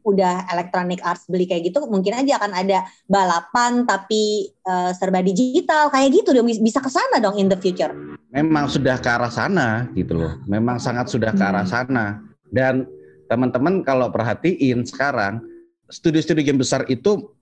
udah 0.04 0.44
Electronic 0.52 1.00
Arts 1.00 1.24
beli 1.26 1.48
kayak 1.48 1.72
gitu 1.72 1.80
mungkin 1.88 2.12
aja 2.12 2.36
akan 2.36 2.52
ada 2.52 2.84
balapan 3.08 3.88
tapi 3.88 4.52
uh, 4.68 4.92
serba 4.92 5.24
digital 5.24 5.88
kayak 5.88 6.12
gitu 6.12 6.36
dong 6.36 6.44
bisa 6.44 6.78
ke 6.78 6.92
sana 6.92 7.18
dong 7.18 7.40
in 7.40 7.48
the 7.48 7.56
future. 7.58 7.90
Memang 8.30 8.68
sudah 8.68 9.00
ke 9.00 9.08
arah 9.08 9.32
sana 9.32 9.88
gitu 9.96 10.14
loh. 10.14 10.38
Memang 10.44 10.76
sangat 10.76 11.08
sudah 11.08 11.32
ke 11.32 11.42
arah 11.42 11.64
hmm. 11.64 11.72
sana 11.72 12.20
dan 12.52 12.84
teman-teman 13.32 13.80
kalau 13.80 14.12
perhatiin 14.12 14.84
sekarang 14.84 15.53
studio-studio 15.88 16.42
game 16.44 16.60
besar 16.60 16.86
itu 16.88 17.32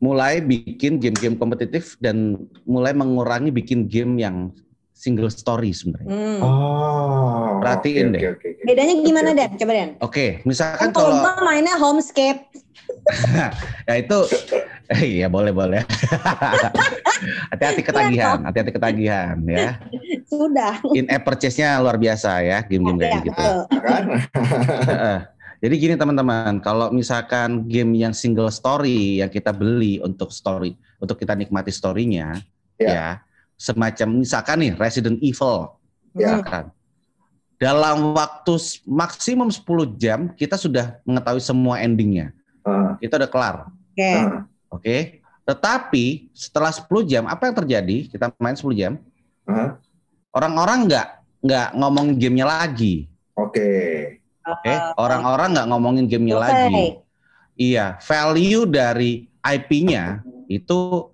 mulai 0.00 0.40
bikin 0.40 0.96
game-game 0.96 1.36
kompetitif 1.36 2.00
dan 2.00 2.48
mulai 2.64 2.96
mengurangi 2.96 3.52
bikin 3.52 3.84
game 3.84 4.16
yang 4.16 4.48
single 4.96 5.32
story 5.32 5.72
sebenarnya. 5.72 6.08
Hmm. 6.08 6.40
Oh. 6.40 7.60
Perhatiin 7.60 8.12
okay, 8.12 8.16
deh. 8.16 8.20
Okay, 8.36 8.50
okay, 8.56 8.64
Bedanya 8.64 8.94
gimana 9.04 9.28
okay. 9.32 9.38
Dan? 9.40 9.50
Coba 9.56 9.72
Dan. 9.72 9.88
Oke, 9.88 9.96
okay, 10.00 10.30
misalkan 10.48 10.88
kan 10.88 10.96
kalau 10.96 11.16
kalau 11.20 11.42
mainnya 11.44 11.76
homescape. 11.76 12.40
ya 13.88 13.94
itu 13.96 14.18
iya 15.00 15.28
boleh 15.28 15.52
boleh. 15.52 15.84
hati-hati 17.52 17.80
ketagihan, 17.84 18.40
hati-hati 18.44 18.72
ketagihan 18.72 19.36
ya. 19.44 19.76
Sudah. 20.28 20.80
In 20.96 21.08
app 21.12 21.28
purchase-nya 21.28 21.80
luar 21.80 22.00
biasa 22.00 22.40
ya, 22.40 22.64
game-game 22.64 22.98
kayak 23.00 23.28
gitu. 23.28 23.44
Kan? 23.68 24.04
Jadi 25.60 25.74
gini 25.76 25.94
teman-teman, 25.96 26.56
kalau 26.64 26.88
misalkan 26.88 27.68
game 27.68 27.92
yang 27.92 28.16
single 28.16 28.48
story 28.48 29.20
yang 29.20 29.28
kita 29.28 29.52
beli 29.52 30.00
untuk 30.00 30.32
story, 30.32 30.72
untuk 30.96 31.20
kita 31.20 31.36
nikmati 31.36 31.68
story-nya, 31.68 32.40
yeah. 32.80 32.88
ya 32.88 33.06
semacam 33.60 34.24
misalkan 34.24 34.56
nih 34.64 34.72
Resident 34.80 35.20
Evil 35.20 35.76
ya. 36.16 36.40
misalkan 36.40 36.72
dalam 37.60 38.16
waktu 38.16 38.56
maksimum 38.88 39.52
10 39.52 40.00
jam 40.00 40.18
kita 40.32 40.56
sudah 40.56 40.96
mengetahui 41.04 41.44
semua 41.44 41.84
endingnya 41.84 42.32
uh. 42.64 42.96
kita 42.96 43.20
udah 43.20 43.28
kelar 43.28 43.56
oke 43.68 43.92
okay. 43.92 44.16
uh. 44.16 44.24
oke 44.24 44.40
okay? 44.80 45.00
tetapi 45.44 46.32
setelah 46.32 46.72
10 46.72 46.88
jam 47.04 47.28
apa 47.28 47.52
yang 47.52 47.56
terjadi 47.60 47.96
kita 48.08 48.32
main 48.40 48.56
10 48.56 48.64
jam 48.80 48.92
uh. 49.44 49.76
orang-orang 50.32 50.88
nggak 50.88 51.08
nggak 51.44 51.68
ngomongin 51.76 52.16
gamenya 52.16 52.46
lagi 52.48 53.12
oke 53.36 53.52
okay. 53.52 54.19
Oke 54.46 54.62
okay? 54.64 54.76
orang-orang 54.96 55.48
nggak 55.56 55.68
ngomongin 55.68 56.04
gamenya 56.08 56.36
okay. 56.36 56.44
lagi 56.44 56.84
iya 57.60 57.86
value 58.00 58.64
dari 58.64 59.28
IP-nya 59.40 60.20
itu 60.48 61.08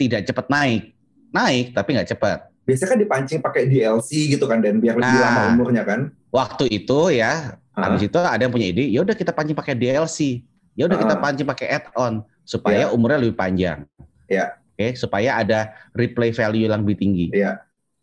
tidak 0.00 0.24
cepat 0.28 0.46
naik 0.48 0.96
naik 1.30 1.72
tapi 1.72 1.96
nggak 1.96 2.10
cepat. 2.14 2.38
Biasanya 2.66 2.88
kan 2.94 2.98
dipancing 3.02 3.40
pakai 3.42 3.62
DLC 3.66 4.30
gitu 4.30 4.44
kan 4.46 4.62
dan 4.62 4.78
biar 4.78 4.94
lebih 4.94 5.18
nah, 5.18 5.26
lama 5.26 5.42
umurnya 5.56 5.82
kan. 5.82 6.00
Waktu 6.30 6.70
itu 6.70 7.10
ya, 7.10 7.58
uh. 7.74 7.80
habis 7.82 8.06
itu 8.06 8.18
ada 8.18 8.38
yang 8.38 8.52
punya 8.52 8.70
ide, 8.70 8.86
ya 8.86 9.02
udah 9.02 9.16
kita 9.16 9.34
pancing 9.34 9.56
pakai 9.58 9.74
DLC. 9.74 10.44
Ya 10.78 10.86
udah 10.86 10.98
uh. 10.98 11.02
kita 11.02 11.14
pancing 11.18 11.48
pakai 11.48 11.66
add-on 11.80 12.22
supaya 12.46 12.90
yeah. 12.90 12.94
umurnya 12.94 13.18
lebih 13.18 13.38
panjang. 13.38 13.86
Ya. 14.30 14.34
Yeah. 14.34 14.48
Oke, 14.70 14.86
okay, 14.86 14.90
supaya 14.96 15.30
ada 15.36 15.76
replay 15.92 16.32
value 16.32 16.64
yang 16.64 16.80
lebih 16.80 16.96
tinggi. 16.96 17.26
Iya. 17.34 17.60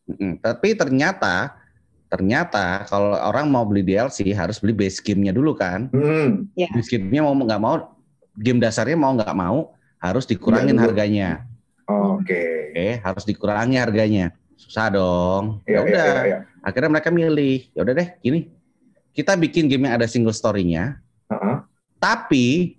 Yeah. 0.08 0.36
Tapi 0.40 0.78
ternyata 0.78 1.58
ternyata 2.08 2.88
kalau 2.88 3.16
orang 3.16 3.52
mau 3.52 3.68
beli 3.68 3.84
DLC 3.84 4.32
harus 4.32 4.60
beli 4.60 4.74
base 4.76 5.00
game-nya 5.04 5.36
dulu 5.36 5.56
kan. 5.56 5.92
Mm. 5.92 6.52
Yeah. 6.56 6.72
Base 6.72 6.90
game-nya 6.92 7.24
mau 7.24 7.36
nggak 7.36 7.62
mau, 7.62 7.96
game 8.40 8.60
dasarnya 8.60 8.98
mau 9.00 9.12
nggak 9.16 9.36
mau 9.36 9.76
harus 10.00 10.24
dikurangin 10.28 10.76
yeah, 10.76 10.84
harganya. 10.84 11.30
Oke. 11.88 12.28
Okay. 12.28 12.58
Oke, 12.78 12.86
okay, 12.86 12.92
harus 13.02 13.24
dikurangi 13.26 13.78
harganya. 13.82 14.26
Susah 14.54 14.94
dong. 14.94 15.66
Ya, 15.66 15.80
ya 15.80 15.80
udah. 15.82 16.06
Ya, 16.06 16.14
ya, 16.14 16.24
ya. 16.30 16.40
Akhirnya 16.62 16.90
mereka 16.94 17.10
milih, 17.10 17.74
ya 17.74 17.82
udah 17.82 17.94
deh, 17.98 18.10
gini. 18.22 18.54
Kita 19.18 19.34
bikin 19.34 19.66
game 19.66 19.90
yang 19.90 19.98
ada 19.98 20.06
single 20.06 20.36
story-nya. 20.36 21.02
Uh-huh. 21.34 21.66
Tapi 21.98 22.78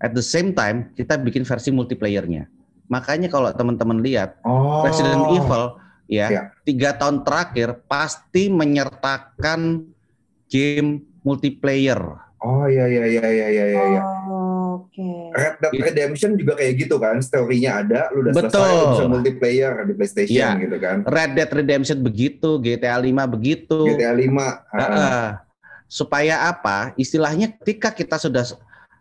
at 0.00 0.16
the 0.16 0.24
same 0.24 0.56
time 0.56 0.88
kita 0.96 1.20
bikin 1.20 1.44
versi 1.44 1.68
multiplayer-nya. 1.68 2.48
Makanya 2.88 3.28
kalau 3.28 3.52
teman-teman 3.52 4.00
lihat 4.00 4.40
oh. 4.48 4.80
Resident 4.80 5.28
Evil 5.36 5.76
ya, 6.08 6.26
ya 6.30 6.42
tiga 6.62 6.96
tahun 6.96 7.22
terakhir 7.22 7.84
pasti 7.88 8.48
menyertakan 8.52 9.88
game 10.48 11.04
multiplayer. 11.24 12.00
Oh 12.44 12.68
iya 12.68 12.84
iya 12.84 13.04
iya 13.08 13.26
iya 13.28 13.46
iya 13.48 13.64
iya. 13.72 14.02
Oh. 14.28 14.54
Oke. 14.74 14.98
Okay. 14.98 15.22
Red 15.34 15.54
Dead 15.62 15.74
Redemption 15.90 16.30
juga 16.34 16.52
kayak 16.58 16.72
gitu 16.86 16.96
kan, 16.98 17.16
story-nya 17.22 17.70
ada, 17.86 18.00
lu 18.10 18.26
udah 18.26 18.32
Betul. 18.34 18.50
selesai, 18.50 18.74
lu 18.74 18.86
bisa 18.90 19.04
multiplayer 19.06 19.72
di 19.86 19.92
PlayStation 19.94 20.42
ya. 20.42 20.50
gitu 20.58 20.76
kan. 20.82 20.96
Red 21.06 21.30
Dead 21.38 21.50
Redemption 21.50 21.98
begitu, 22.02 22.58
GTA 22.58 22.98
5 22.98 23.34
begitu. 23.34 23.78
GTA 23.86 24.12
5. 24.14 24.26
Uh, 24.26 24.82
uh, 24.82 25.26
supaya 25.86 26.50
apa? 26.50 26.90
Istilahnya 26.98 27.54
ketika 27.62 27.94
kita 27.94 28.18
sudah 28.18 28.42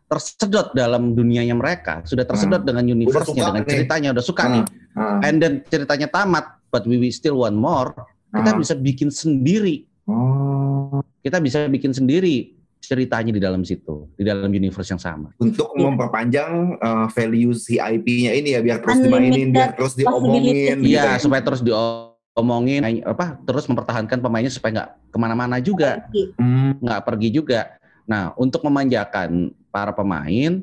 tersedot 0.06 0.78
dalam 0.78 1.18
dunianya 1.18 1.58
mereka, 1.58 2.06
sudah 2.06 2.26
tersedot 2.26 2.62
uh, 2.62 2.66
dengan 2.66 2.86
universe-nya, 2.86 3.50
dengan 3.50 3.64
nih. 3.66 3.72
ceritanya, 3.74 4.10
udah 4.14 4.26
suka 4.26 4.44
uh, 4.46 4.50
nih. 4.54 4.64
Uh. 4.94 5.20
And 5.26 5.36
then 5.42 5.54
ceritanya 5.66 6.06
tamat, 6.06 6.54
but 6.74 6.90
we 6.90 7.14
still 7.14 7.46
want 7.46 7.54
more. 7.54 7.94
Kita 8.34 8.50
uh. 8.50 8.58
bisa 8.58 8.74
bikin 8.74 9.14
sendiri. 9.14 9.86
Oh. 10.10 11.06
Kita 11.22 11.38
bisa 11.38 11.70
bikin 11.70 11.94
sendiri 11.94 12.58
ceritanya 12.84 13.32
di 13.32 13.40
dalam 13.40 13.64
situ, 13.64 14.12
di 14.20 14.28
dalam 14.28 14.52
universe 14.52 14.92
yang 14.92 15.00
sama. 15.00 15.32
Untuk 15.40 15.72
Iya. 15.72 15.88
memperpanjang 15.88 16.52
uh, 16.84 17.08
value 17.14 17.56
si 17.56 17.80
IP-nya 17.80 18.36
ini 18.36 18.58
ya 18.58 18.60
biar 18.60 18.84
terus 18.84 19.00
dimainin, 19.00 19.32
Unlimited 19.32 19.56
biar 19.56 19.72
terus 19.78 19.94
diomongin. 19.96 20.44
gitu 20.84 20.92
Iya, 20.92 21.16
ya. 21.16 21.22
supaya 21.22 21.40
terus 21.40 21.64
diomongin, 21.64 22.84
apa 23.08 23.40
terus 23.48 23.64
mempertahankan 23.72 24.20
pemainnya 24.20 24.52
supaya 24.52 24.72
nggak 24.84 24.90
ke 25.14 25.18
mana-mana 25.22 25.64
juga, 25.64 26.04
Hmm, 26.36 26.76
nggak 26.84 27.02
pergi 27.08 27.30
juga. 27.32 27.80
Nah, 28.04 28.36
untuk 28.36 28.60
memanjakan 28.68 29.56
para 29.72 29.96
pemain, 29.96 30.60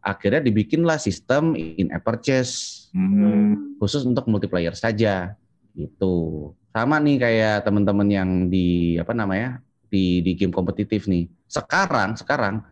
akhirnya 0.00 0.40
dibikinlah 0.40 0.96
sistem 0.96 1.52
in-app 1.52 2.08
purchase 2.08 2.88
hmm. 2.96 3.76
khusus 3.76 4.08
untuk 4.08 4.24
multiplayer 4.32 4.72
saja. 4.72 5.36
Gitu. 5.74 6.14
Sama 6.70 7.02
nih 7.02 7.16
kayak 7.18 7.66
teman-teman 7.66 8.08
yang 8.08 8.30
di 8.46 8.94
apa 8.96 9.10
namanya 9.10 9.58
di 9.90 10.22
di 10.22 10.38
game 10.38 10.54
kompetitif 10.54 11.10
nih. 11.10 11.26
Sekarang 11.50 12.14
sekarang 12.14 12.62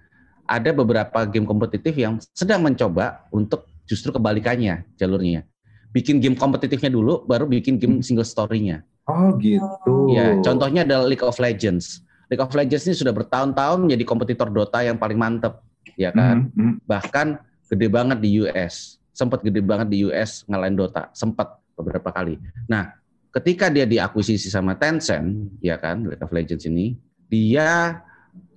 ada 0.49 0.71
beberapa 0.73 1.29
game 1.29 1.45
kompetitif 1.45 1.93
yang 1.99 2.17
sedang 2.33 2.65
mencoba 2.65 3.29
untuk 3.35 3.69
justru 3.85 4.15
kebalikannya 4.15 4.87
jalurnya. 4.97 5.45
Bikin 5.93 6.21
game 6.21 6.37
kompetitifnya 6.37 6.93
dulu, 6.93 7.25
baru 7.25 7.45
bikin 7.49 7.77
game 7.77 8.01
single 8.01 8.25
story-nya. 8.25 8.85
Oh 9.09 9.35
gitu. 9.41 10.13
Ya, 10.13 10.37
contohnya 10.45 10.85
adalah 10.85 11.09
League 11.09 11.25
of 11.25 11.37
Legends. 11.41 12.05
League 12.29 12.45
of 12.45 12.53
Legends 12.53 12.85
ini 12.85 12.97
sudah 12.97 13.13
bertahun-tahun 13.17 13.89
menjadi 13.89 14.05
kompetitor 14.05 14.49
Dota 14.53 14.85
yang 14.85 15.01
paling 15.01 15.17
mantep, 15.17 15.65
ya 15.97 16.13
kan? 16.13 16.53
Hmm, 16.53 16.77
hmm. 16.77 16.85
Bahkan 16.85 17.27
gede 17.73 17.89
banget 17.89 18.21
di 18.21 18.45
US. 18.45 19.01
Sempat 19.17 19.41
gede 19.41 19.65
banget 19.65 19.89
di 19.89 20.05
US 20.05 20.45
ngalahin 20.45 20.77
Dota, 20.77 21.09
sempat 21.17 21.57
beberapa 21.79 22.11
kali. 22.11 22.37
Nah, 22.67 22.99
ketika 23.31 23.71
dia 23.71 23.87
diakuisisi 23.87 24.51
sama 24.51 24.75
Tencent, 24.75 25.55
ya 25.63 25.79
kan, 25.79 26.03
League 26.05 26.21
of 26.21 26.35
Legends 26.35 26.67
ini, 26.67 26.99
dia 27.31 28.03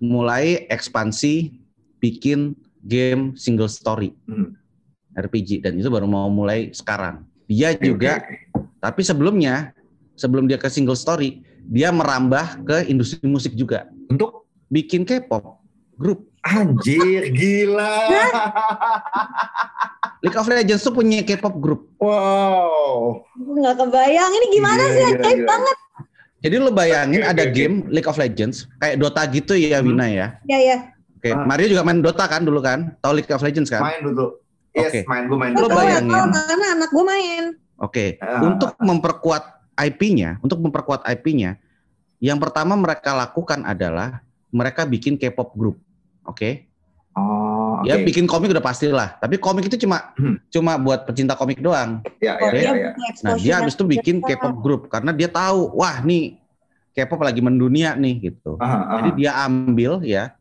mulai 0.02 0.66
ekspansi 0.68 1.54
bikin 2.02 2.58
game 2.82 3.38
single 3.38 3.70
story 3.70 4.18
Hmm. 4.26 4.58
RPG 5.12 5.60
dan 5.62 5.76
itu 5.76 5.92
baru 5.92 6.08
mau 6.08 6.32
mulai 6.32 6.72
sekarang. 6.72 7.28
Dia 7.46 7.76
juga 7.76 8.24
oke. 8.24 8.64
tapi 8.80 9.04
sebelumnya, 9.04 9.76
sebelum 10.16 10.48
dia 10.48 10.56
ke 10.56 10.72
single 10.72 10.96
story, 10.96 11.44
dia 11.68 11.92
merambah 11.92 12.64
ke 12.64 12.88
industri 12.88 13.28
musik 13.28 13.52
juga. 13.54 13.92
Untuk 14.08 14.48
Bikin 14.72 15.04
K-pop 15.04 15.60
grup. 16.00 16.32
anjir 16.42 17.28
gila. 17.36 17.92
League 20.22 20.38
of 20.38 20.46
Legends 20.46 20.82
tuh 20.82 20.92
punya 20.92 21.22
K-pop 21.22 21.58
grup. 21.58 21.90
wow. 21.98 23.22
Nggak 23.34 23.76
kebayang 23.76 24.32
ini 24.32 24.48
gimana 24.52 24.78
Gila, 24.80 24.92
sih 24.92 25.02
gila, 25.04 25.18
ajaib 25.18 25.38
gila. 25.38 25.50
banget. 25.50 25.78
Jadi 26.42 26.56
lo 26.58 26.72
bayangin 26.72 27.22
Oke, 27.22 27.30
ada 27.30 27.44
oke. 27.44 27.52
game 27.52 27.76
League 27.88 28.06
of 28.06 28.18
Legends 28.18 28.58
kayak 28.78 28.98
Dota 28.98 29.22
gitu 29.26 29.54
ya 29.54 29.78
Hmm. 29.78 29.88
Wina 29.88 30.06
ya. 30.08 30.28
Ya 30.44 30.58
ya. 30.58 30.78
Oke, 31.16 31.30
Ah. 31.30 31.46
Mario 31.46 31.68
juga 31.68 31.82
main 31.82 32.02
Dota 32.02 32.26
kan 32.26 32.42
dulu 32.42 32.60
kan? 32.60 32.98
Tahu 32.98 33.14
League 33.16 33.30
of 33.30 33.42
Legends 33.42 33.70
kan? 33.70 33.82
Main 33.82 34.02
dulu. 34.02 34.42
Yes, 34.72 34.90
Oke. 34.90 35.00
main 35.06 35.24
gue 35.26 35.38
main 35.38 35.54
Lo 35.54 35.68
bayangin. 35.68 36.10
tahu, 36.10 36.26
karena 36.32 36.68
anak 36.74 36.90
gue 36.90 37.04
main. 37.04 37.44
Oke, 37.78 38.06
Ah. 38.18 38.40
untuk 38.42 38.72
memperkuat 38.78 39.44
IP-nya, 39.76 40.40
untuk 40.40 40.58
memperkuat 40.58 41.02
IP-nya, 41.04 41.58
yang 42.18 42.38
pertama 42.38 42.74
mereka 42.74 43.12
lakukan 43.12 43.62
adalah 43.62 44.22
mereka 44.48 44.86
bikin 44.86 45.18
K-pop 45.18 45.54
grup. 45.54 45.78
Oke. 46.24 46.71
Oh, 47.12 47.84
oke. 47.84 47.92
Ya 47.92 48.00
bikin 48.00 48.24
komik 48.24 48.56
udah 48.56 48.64
pastilah, 48.64 49.20
tapi 49.20 49.36
komik 49.36 49.68
itu 49.68 49.76
cuma 49.84 50.16
Hmm. 50.16 50.40
cuma 50.48 50.80
buat 50.80 51.04
pecinta 51.04 51.36
komik 51.36 51.60
doang. 51.60 52.00
Ya, 52.24 52.40
ya, 52.40 52.52
ya, 52.56 52.72
ya. 52.72 52.92
Nah, 53.20 53.36
dia 53.36 53.60
habis 53.60 53.76
itu 53.76 53.84
bikin. 53.84 54.24
K-pop 54.24 54.56
group 54.64 54.82
karena 54.88 55.12
dia 55.12 55.28
tahu, 55.28 55.76
wah 55.76 56.00
nih 56.00 56.40
K-pop 56.96 57.20
lagi 57.20 57.44
mendunia 57.44 57.96
nih 58.00 58.32
gitu. 58.32 58.56
Aha, 58.64 58.80
aha. 58.80 58.96
Jadi 58.96 59.10
dia 59.20 59.32
ambil 59.44 60.00
ya, 60.08 60.32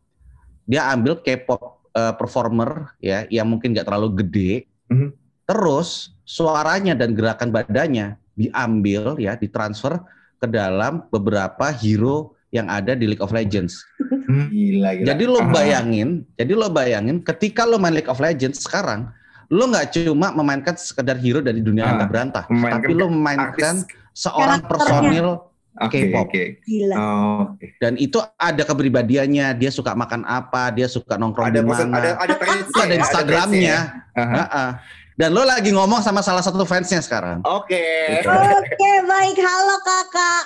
dia 0.62 0.87
ambil 0.95 1.19
K-pop 1.19 1.83
eh, 1.91 2.15
performer 2.15 2.95
ya 3.03 3.27
yang 3.27 3.50
mungkin 3.50 3.75
nggak 3.75 3.87
terlalu 3.91 4.23
gede, 4.23 4.53
Mhm. 4.87 5.11
terus 5.43 6.15
suaranya 6.23 6.95
dan 6.95 7.11
gerakan 7.19 7.50
badannya 7.50 8.15
diambil 8.39 9.19
ya, 9.19 9.35
ditransfer 9.35 9.99
ke 10.38 10.47
dalam 10.47 11.03
beberapa 11.11 11.66
hero 11.75 12.38
yang 12.51 12.67
ada 12.67 12.93
di 12.93 13.07
League 13.07 13.23
of 13.23 13.31
Legends. 13.31 13.87
Hmm, 14.27 14.47
Gila, 14.47 14.91
gila. 14.93 15.07
Jadi 15.07 15.25
lo 15.25 15.41
bayangin, 15.49 16.09
jadi 16.35 16.53
lo 16.53 16.67
bayangin 16.69 17.19
ketika 17.21 17.63
lo 17.63 17.79
main 17.79 17.95
League 17.95 18.07
of 18.07 18.19
Legends 18.19 18.61
sekarang, 18.61 19.11
lo 19.47 19.67
nggak 19.67 19.91
cuma 19.97 20.31
memainkan 20.33 20.75
sekedar 20.75 21.15
hero 21.17 21.39
dari 21.39 21.59
dunia 21.59 21.83
Ah, 21.85 21.89
yang 21.97 22.07
berantah, 22.07 22.45
tapi 22.47 22.93
lo 22.93 23.07
memainkan 23.07 23.83
artis. 23.83 23.91
seorang 24.13 24.61
personil 24.63 25.47
Oke, 25.81 26.11
K-pop. 26.11 26.29
oke. 26.29 26.43
Gila. 26.61 26.95
Oh, 26.95 27.41
oke. 27.55 27.67
dan 27.79 27.95
itu 27.95 28.19
ada 28.37 28.63
kepribadiannya, 28.63 29.55
dia 29.55 29.71
suka 29.71 29.95
makan 29.95 30.27
apa, 30.27 30.69
dia 30.69 30.91
suka 30.91 31.15
nongkrong 31.15 31.47
Ada 31.47 31.63
di 31.63 31.65
mana, 31.65 31.95
ada 31.95 32.11
ada 32.19 32.35
threads 32.37 32.69
itu 32.69 32.79
ada 32.83 32.95
Instagramnya. 32.99 33.77
Aha. 34.13 34.35
Heeh. 34.35 34.71
Dan 35.20 35.37
lo 35.37 35.44
lagi 35.44 35.68
ngomong 35.68 36.00
sama 36.00 36.24
salah 36.24 36.40
satu 36.40 36.64
fansnya 36.64 37.04
sekarang. 37.04 37.44
Oke. 37.44 37.76
Gitu. 38.09 38.24
Oke 38.24 38.90
baik, 39.04 39.37
halo 39.37 39.76
kakak. 39.85 40.44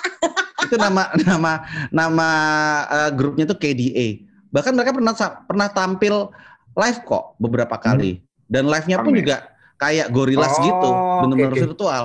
Itu 0.67 0.75
nama 0.75 1.15
nama 1.23 1.51
nama 1.95 2.29
eh, 2.91 3.11
grupnya 3.15 3.47
tuh 3.47 3.55
KDA. 3.55 4.27
Bahkan 4.51 4.75
mereka 4.75 4.91
pernah 4.91 5.15
pernah 5.47 5.67
tampil 5.71 6.27
live 6.75 6.99
kok 7.07 7.39
beberapa 7.39 7.79
kali. 7.79 8.19
Dan 8.51 8.67
live-nya 8.67 8.99
pun 8.99 9.15
juga 9.15 9.47
kayak 9.79 10.11
Gorillaz 10.11 10.59
Oh, 10.59 10.63
gitu, 10.67 10.89
benar-benar 11.23 11.53
oke. 11.55 11.63
virtual. 11.71 12.03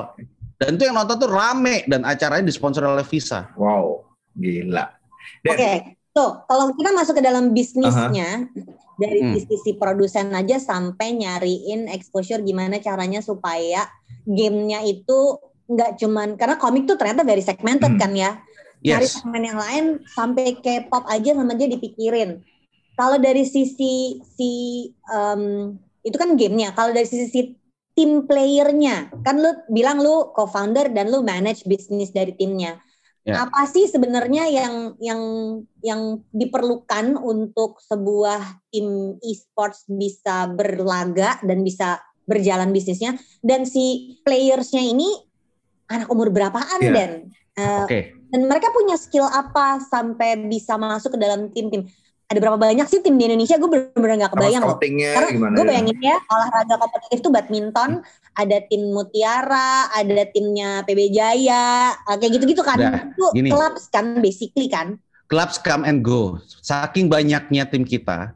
Dan 0.54 0.70
itu 0.78 0.83
yang 0.87 0.96
nonton 0.96 1.16
tuh 1.18 1.30
rame 1.30 1.83
dan 1.90 2.06
acaranya 2.06 2.46
disponsori 2.46 2.87
oleh 2.87 3.02
Visa. 3.02 3.50
Wow, 3.59 4.06
gila. 4.38 4.94
Oke, 5.42 5.98
tuh 6.14 6.30
kalau 6.46 6.70
kita 6.78 6.90
masuk 6.94 7.18
ke 7.18 7.22
dalam 7.26 7.50
bisnisnya 7.50 8.46
dari 9.01 9.21
Hmm. 9.25 9.41
sisi 9.41 9.81
produsen 9.81 10.29
aja 10.37 10.61
sampai 10.61 11.17
nyariin 11.17 11.89
exposure 11.89 12.45
gimana 12.45 12.77
caranya 12.85 13.25
supaya 13.25 13.89
gamenya 14.29 14.85
itu 14.85 15.41
nggak 15.65 15.97
cuman 15.97 16.37
karena 16.37 16.61
komik 16.61 16.85
tuh 16.85 17.01
ternyata 17.01 17.25
very 17.25 17.41
segmented 17.41 17.97
Hmm. 17.97 18.01
kan 18.01 18.13
ya. 18.13 18.31
Cari 18.81 19.07
Yes. 19.09 19.17
segmen 19.17 19.45
yang 19.45 19.61
lain 19.61 19.85
sampai 20.09 20.57
K-pop 20.61 21.05
aja 21.09 21.37
sama 21.37 21.53
dia 21.57 21.69
dipikirin. 21.69 22.41
Kalau 22.97 23.17
dari 23.17 23.45
sisi 23.49 24.21
si 24.25 24.53
em, 25.09 25.77
itu 26.01 26.17
kan 26.17 26.37
gamenya. 26.37 26.73
Kalau 26.73 26.93
dari 26.93 27.05
sisi 27.09 27.27
si 27.29 27.41
tim 27.93 28.25
playernya, 28.25 29.13
kan 29.21 29.37
lu 29.37 29.53
bilang 29.69 30.01
lu 30.01 30.33
co-founder 30.33 30.89
dan 30.93 31.13
lu 31.13 31.21
manage 31.21 31.65
bisnis 31.69 32.09
dari 32.09 32.33
timnya. 32.33 32.81
Ya. 33.20 33.44
Apa 33.44 33.68
sih 33.68 33.85
sebenarnya 33.85 34.48
yang 34.48 34.96
yang 34.96 35.22
yang 35.85 36.24
diperlukan 36.33 37.20
untuk 37.20 37.76
sebuah 37.85 38.64
tim 38.72 39.20
e-sports 39.20 39.85
bisa 39.92 40.48
berlaga 40.48 41.37
dan 41.44 41.61
bisa 41.61 42.00
berjalan 42.24 42.72
bisnisnya? 42.72 43.20
Dan 43.44 43.68
si 43.68 44.16
playersnya 44.24 44.80
ini 44.80 45.09
anak 45.92 46.09
umur 46.09 46.33
berapaan 46.33 46.80
Ya. 46.80 46.96
Dan 46.96 47.28
Eh, 47.61 47.83
Oke. 47.85 48.00
dan 48.30 48.46
mereka 48.46 48.70
punya 48.70 48.94
skill 48.94 49.26
apa 49.26 49.83
sampai 49.83 50.48
bisa 50.48 50.78
masuk 50.78 51.18
ke 51.18 51.20
dalam 51.20 51.50
tim-tim? 51.50 51.85
Ada 52.31 52.38
berapa 52.38 52.62
banyak 52.62 52.87
sih 52.87 53.03
tim 53.03 53.19
di 53.19 53.27
Indonesia? 53.27 53.59
Gue 53.59 53.66
bener-bener 53.66 54.23
gak 54.23 54.38
kebayang 54.38 54.62
loh. 54.62 54.79
Karena 54.79 55.51
gue 55.51 55.64
ya? 55.66 55.66
bayangin 55.66 55.99
ya 55.99 56.16
olahraga 56.31 56.75
kompetitif 56.79 57.19
tuh 57.27 57.33
badminton, 57.35 58.07
ada 58.38 58.57
tim 58.71 58.95
Mutiara, 58.95 59.90
ada 59.90 60.23
timnya 60.31 60.87
PB 60.87 61.11
Jaya, 61.11 61.90
eh, 62.07 62.16
kayak 62.23 62.33
gitu-gitu 62.38 62.62
kan. 62.62 62.79
Udah, 62.79 63.03
Itu 63.11 63.27
gini. 63.35 63.51
clubs 63.51 63.90
kan 63.90 64.23
basically 64.23 64.71
kan. 64.71 64.95
Clubs 65.27 65.59
come 65.59 65.83
and 65.83 66.07
go. 66.07 66.38
Saking 66.62 67.11
banyaknya 67.11 67.66
tim 67.66 67.83
kita, 67.83 68.31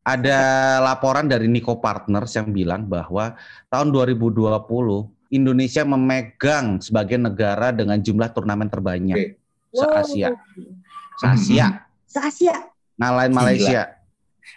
ada 0.00 0.40
laporan 0.80 1.28
dari 1.28 1.44
Nico 1.44 1.76
Partners 1.76 2.32
yang 2.40 2.48
bilang 2.48 2.88
bahwa 2.88 3.36
tahun 3.68 3.92
2020 3.92 4.56
Indonesia 5.36 5.84
memegang 5.84 6.80
sebagai 6.80 7.20
negara 7.20 7.76
dengan 7.76 8.00
jumlah 8.00 8.32
turnamen 8.32 8.72
terbanyak 8.72 9.36
Oke. 9.36 9.76
se-Asia. 9.76 10.32
Hmm. 10.32 10.80
Se-Asia, 11.20 11.66
Se-Asia. 12.08 12.73
Ngalahin 12.98 13.32
Gila. 13.32 13.40
Malaysia. 13.40 13.82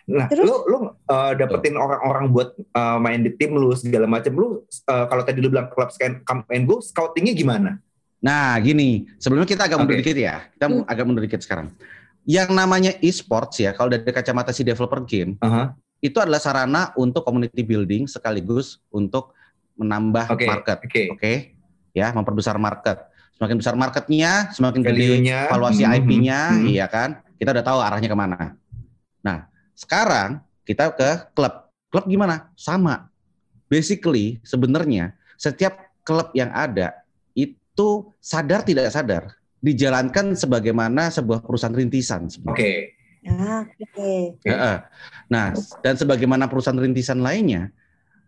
Nah, 0.08 0.28
Terus? 0.28 0.48
lu 0.48 0.56
lu 0.68 0.78
uh, 0.88 1.32
dapetin 1.36 1.76
orang-orang 1.80 2.32
buat 2.32 2.56
uh, 2.76 3.00
main 3.00 3.24
di 3.24 3.32
tim 3.36 3.56
lu 3.56 3.72
segala 3.76 4.08
macam. 4.08 4.32
Lu 4.36 4.48
uh, 4.88 5.06
kalau 5.08 5.24
tadi 5.24 5.40
lu 5.40 5.48
bilang 5.52 5.72
klub 5.72 5.92
scan 5.92 6.24
come 6.24 6.44
and 6.52 6.68
go, 6.68 6.80
scoutingnya 6.80 7.32
gimana? 7.36 7.80
Nah, 8.20 8.58
gini, 8.60 9.08
sebelumnya 9.22 9.48
kita 9.48 9.70
agak 9.70 9.78
mundur 9.80 9.96
Oke. 9.96 10.02
dikit 10.04 10.18
ya. 10.18 10.44
Kita 10.52 10.66
Hmm. 10.68 10.84
agak 10.90 11.04
mundur 11.08 11.24
dikit 11.24 11.40
sekarang. 11.40 11.72
Yang 12.28 12.50
namanya 12.52 12.92
e-sports 13.00 13.64
ya, 13.64 13.72
kalau 13.72 13.88
dari 13.88 14.04
kacamata 14.04 14.52
si 14.52 14.68
developer 14.68 15.00
game, 15.08 15.40
Aha. 15.40 15.72
itu 16.04 16.20
adalah 16.20 16.44
sarana 16.44 16.92
untuk 17.00 17.24
community 17.24 17.64
building 17.64 18.04
sekaligus 18.10 18.84
untuk 18.92 19.32
menambah 19.80 20.36
Oke. 20.36 20.44
market. 20.50 20.78
Oke. 20.84 21.04
Oke, 21.14 21.34
ya 21.96 22.12
memperbesar 22.12 22.60
market. 22.60 23.00
Semakin 23.38 23.58
besar 23.62 23.78
marketnya, 23.78 24.50
semakin 24.50 24.82
gede 24.82 24.98
Value-nya, 24.98 25.40
valuasi 25.54 25.86
hmm, 25.86 25.94
IP-nya, 26.02 26.42
hmm. 26.58 26.66
iya 26.74 26.86
kan? 26.90 27.22
Kita 27.38 27.54
udah 27.54 27.66
tahu 27.66 27.80
arahnya 27.86 28.10
ke 28.10 28.18
mana. 28.18 28.58
Nah, 29.22 29.46
sekarang 29.78 30.42
kita 30.66 30.90
ke 30.98 31.30
klub. 31.38 31.70
Klub 31.94 32.10
gimana? 32.10 32.50
Sama. 32.58 33.14
Basically, 33.70 34.42
sebenarnya 34.42 35.14
setiap 35.38 35.78
klub 36.02 36.34
yang 36.34 36.50
ada 36.50 37.06
itu 37.38 38.10
sadar 38.18 38.66
tidak 38.66 38.90
sadar 38.90 39.38
dijalankan 39.62 40.34
sebagaimana 40.34 41.14
sebuah 41.14 41.46
perusahaan 41.46 41.78
rintisan 41.78 42.26
Oke. 42.26 42.34
sebenarnya. 42.34 42.74
Ah, 43.28 43.62
Oke. 43.70 44.50
Heeh. 44.50 44.78
Nah, 45.30 45.54
dan 45.86 45.94
sebagaimana 45.94 46.50
perusahaan 46.50 46.80
rintisan 46.80 47.22
lainnya, 47.22 47.70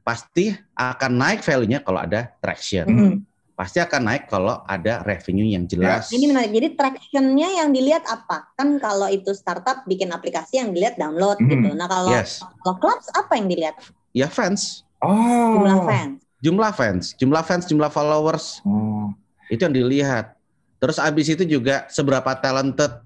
pasti 0.05 0.53
akan 0.73 1.11
naik 1.17 1.41
value-nya 1.41 1.81
kalau 1.81 2.01
ada 2.01 2.33
traction. 2.41 2.85
Mm. 2.89 3.15
Pasti 3.59 3.75
akan 3.75 4.07
naik 4.07 4.31
kalau 4.31 4.63
ada 4.63 5.03
revenue 5.03 5.43
yang 5.43 5.67
jelas. 5.67 6.07
Ini 6.09 6.31
menarik. 6.31 6.55
Jadi 6.55 6.67
tractionnya 6.79 7.59
yang 7.59 7.75
dilihat 7.75 8.07
apa? 8.07 8.47
Kan 8.55 8.79
kalau 8.79 9.11
itu 9.11 9.35
startup 9.35 9.83
bikin 9.83 10.07
aplikasi 10.09 10.63
yang 10.63 10.71
dilihat 10.71 10.95
download 10.95 11.35
Hmm. 11.35 11.51
gitu. 11.51 11.75
Nah 11.75 11.91
kalau 11.91 12.07
Yes. 12.07 12.39
kalau 12.63 12.79
clubs 12.79 13.11
apa 13.11 13.35
yang 13.35 13.51
dilihat? 13.51 13.75
Ya 14.15 14.31
fans, 14.31 14.87
Oh. 15.03 15.59
Jumlah 15.59 15.79
fans. 15.83 16.11
jumlah 16.39 16.71
fans, 16.71 17.03
jumlah 17.13 17.43
fans, 17.43 17.63
jumlah 17.67 17.91
followers 17.91 18.63
Oh. 18.63 19.11
itu 19.47 19.59
yang 19.59 19.75
dilihat. 19.75 20.39
Terus 20.79 20.95
abis 20.95 21.27
itu 21.27 21.43
juga 21.43 21.83
seberapa 21.91 22.31
talented 22.39 23.03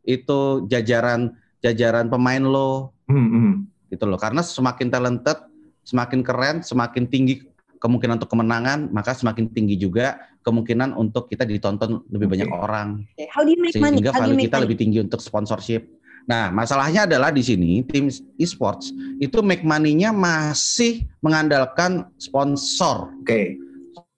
itu 0.00 0.64
jajaran 0.64 1.36
jajaran 1.60 2.08
pemain 2.08 2.40
lo 2.40 2.96
Hmm, 3.04 3.28
hmm. 3.28 3.52
gitu 3.92 4.08
loh. 4.08 4.16
Karena 4.16 4.40
semakin 4.40 4.88
talented, 4.88 5.36
semakin 5.84 6.24
keren, 6.24 6.56
semakin 6.64 7.04
tinggi 7.04 7.44
kemungkinan 7.80 8.20
untuk 8.20 8.28
kemenangan, 8.28 8.92
maka 8.92 9.16
semakin 9.16 9.48
tinggi 9.50 9.80
juga 9.80 10.20
kemungkinan 10.44 10.92
untuk 10.94 11.32
kita 11.32 11.48
ditonton 11.48 12.04
lebih 12.12 12.28
Oke. 12.28 12.32
banyak 12.36 12.50
orang. 12.52 12.88
Oke. 13.16 13.24
How 13.32 13.40
do 13.42 13.50
you 13.50 13.60
make 13.60 13.74
money? 13.80 13.98
sehingga 13.98 14.12
How 14.12 14.20
do 14.20 14.22
you 14.22 14.24
value 14.28 14.36
make 14.36 14.46
kita 14.46 14.56
money? 14.60 14.64
lebih 14.68 14.76
tinggi 14.76 14.98
untuk 15.00 15.20
sponsorship. 15.24 15.82
Nah, 16.28 16.52
masalahnya 16.52 17.08
adalah 17.08 17.32
di 17.32 17.40
sini 17.40 17.80
tim 17.88 18.12
e-sports 18.36 18.92
itu 19.16 19.40
make 19.40 19.64
money-nya 19.64 20.12
masih 20.12 21.08
mengandalkan 21.24 22.04
sponsor 22.20 23.08
Oke. 23.24 23.56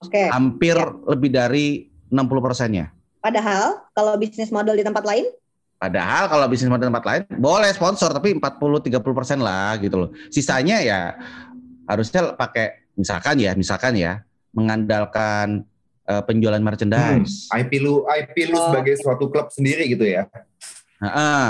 Oke. 0.03 0.27
hampir 0.29 0.75
Ya. 0.75 0.91
lebih 1.15 1.31
dari 1.31 1.67
60 2.11 2.43
persennya. 2.43 2.91
Padahal 3.23 3.87
kalau 3.95 4.19
bisnis 4.19 4.51
model 4.51 4.75
di 4.75 4.83
tempat 4.83 5.07
lain, 5.07 5.31
Padahal 5.79 6.31
kalau 6.31 6.47
bisnis 6.47 6.71
model 6.71 6.95
tempat 6.95 7.03
lain 7.03 7.23
boleh 7.43 7.67
sponsor 7.75 8.15
tapi 8.15 8.39
40-30 8.39 9.03
persen 9.19 9.39
lah 9.43 9.75
gitu 9.83 10.07
loh. 10.07 10.11
Sisanya 10.31 10.79
ya 10.79 11.19
harusnya 11.91 12.39
pakai 12.39 12.82
misalkan 12.95 13.37
ya, 13.37 13.53
misalkan 13.55 13.95
ya 13.95 14.23
mengandalkan 14.53 15.65
eh, 16.03 16.23
penjualan 16.23 16.59
merchandise. 16.59 17.47
IP 17.51 17.79
lu 17.79 18.03
IP 18.05 18.51
lu 18.51 18.57
Oh, 18.57 18.71
sebagai 18.71 18.95
suatu 18.99 19.29
klub 19.29 19.49
sendiri 19.49 19.87
gitu 19.89 20.03
ya. 20.03 20.27
Heeh. 20.99 21.47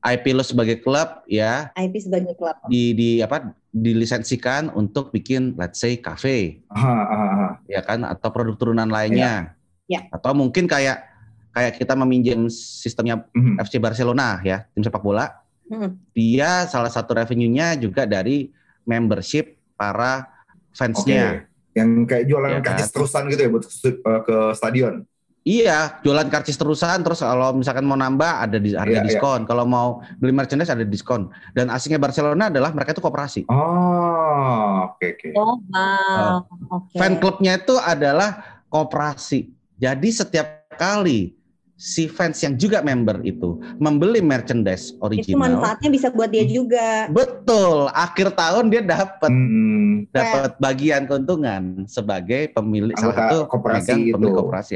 IP 0.00 0.32
lo 0.32 0.40
sebagai 0.40 0.80
klub 0.80 1.28
ya 1.28 1.68
IP 1.76 2.00
sebagai 2.00 2.32
klub. 2.32 2.56
di 2.72 2.96
di 2.96 3.08
apa 3.20 3.52
dilisensikan 3.68 4.72
untuk 4.72 5.12
bikin 5.12 5.52
let's 5.60 5.76
say 5.76 6.00
cafe 6.00 6.64
Aha, 6.72 6.88
aha, 7.04 7.26
aha. 7.28 7.48
ya 7.68 7.84
kan 7.84 8.08
atau 8.08 8.32
produk 8.32 8.56
turunan 8.56 8.88
lainnya. 8.88 9.52
Ya. 9.84 10.08
Atau 10.08 10.32
mungkin 10.32 10.64
kayak 10.64 11.04
kayak 11.52 11.76
kita 11.76 11.92
meminjam 11.92 12.48
sistemnya 12.48 13.28
Mhm. 13.36 13.60
FC 13.60 13.76
Barcelona 13.76 14.40
ya, 14.40 14.64
tim 14.72 14.80
sepak 14.80 15.04
bola. 15.04 15.36
Hmm. 15.68 16.00
Dia 16.16 16.64
salah 16.64 16.88
satu 16.88 17.12
revenue-nya 17.12 17.76
juga 17.76 18.08
dari 18.08 18.48
membership 18.82 19.54
para 19.76 20.26
Fansnya. 20.72 21.46
Yang 21.70 21.88
kayak 22.06 22.24
jualan 22.26 22.50
Ya 22.50 22.58
kan? 22.58 22.66
karcis 22.74 22.90
terusan 22.90 23.22
gitu 23.30 23.40
ya 23.40 23.50
buat 23.50 23.64
ke, 23.66 23.90
ke 24.26 24.36
stadion. 24.58 24.94
Iya, 25.40 26.04
jualan 26.04 26.28
karcis 26.28 26.60
terusan 26.60 27.00
terus 27.00 27.24
kalau 27.24 27.56
misalkan 27.56 27.88
mau 27.88 27.96
nambah 27.96 28.44
ada 28.44 28.60
di 28.60 28.76
harga 28.76 28.92
Iya, 28.92 29.00
iya. 29.00 29.08
diskon. 29.08 29.48
Kalau 29.48 29.64
mau 29.64 30.04
beli 30.20 30.36
merchandise 30.36 30.68
ada 30.68 30.84
diskon. 30.84 31.32
Dan 31.56 31.72
asingnya 31.72 31.96
Barcelona 31.96 32.52
adalah 32.52 32.76
mereka 32.76 32.92
itu 32.92 33.00
koperasi. 33.00 33.48
Oh, 33.48 34.92
oke 34.92 35.06
oke. 35.16 35.28
Oh, 35.32 35.56
wow. 35.72 36.44
Oke. 36.76 36.96
Fan 37.00 37.16
clubnya 37.16 37.56
itu 37.56 37.72
adalah 37.74 38.60
koperasi. 38.68 39.48
Jadi 39.80 40.08
setiap 40.12 40.68
kali 40.76 41.39
si 41.80 42.04
fans 42.06 42.36
yang 42.38 42.54
juga 42.54 42.84
member 42.84 43.24
itu 43.24 43.56
membeli 43.74 44.20
merchandise 44.20 44.92
Itu 44.92 45.00
original, 45.00 45.40
manfaatnya 45.40 45.88
bisa 45.88 46.12
buat 46.12 46.28
dia 46.28 46.44
juga. 46.44 47.08
betul. 47.08 47.88
Akhir 47.90 48.28
tahun 48.30 48.68
dia 48.68 48.84
dapat 48.84 49.32
Hmm, 49.32 50.04
dapat 50.12 50.60
bagian 50.60 51.08
keuntungan 51.08 51.88
sebagai 51.88 52.52
pemilik 52.52 52.92
salah 52.92 53.16
Anggota 53.16 53.24
satu 53.24 53.36
koperasi 53.48 53.90
itu. 53.96 54.12
pemilik 54.12 54.34
koperasi. 54.36 54.74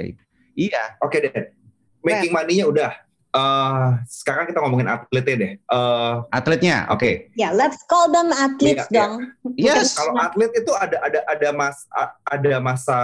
Iya, 0.54 0.96
oke 0.98 1.16
deh. 1.18 1.52
Making 2.00 2.32
money-nya 2.32 2.64
udah. 2.64 2.92
Eh, 3.34 3.86
sekarang 4.06 4.46
kita 4.46 4.62
ngomongin 4.62 4.86
atletnya 4.86 5.34
deh. 5.36 5.52
Eh, 5.58 6.14
atletnya. 6.30 6.86
oke. 6.88 7.28
Ya, 7.34 7.50
let's 7.50 7.82
call 7.84 8.08
them 8.08 8.30
athletes 8.30 8.86
Iya, 8.86 8.88
iya. 8.88 9.00
dong. 9.04 9.12
Yes. 9.58 9.92
Kalau 9.92 10.14
atlet 10.14 10.54
itu 10.54 10.72
ada 10.72 10.96
ada 11.02 11.20
ada 11.26 11.48
mas 11.50 11.84
ada 12.24 12.52
masa 12.62 12.98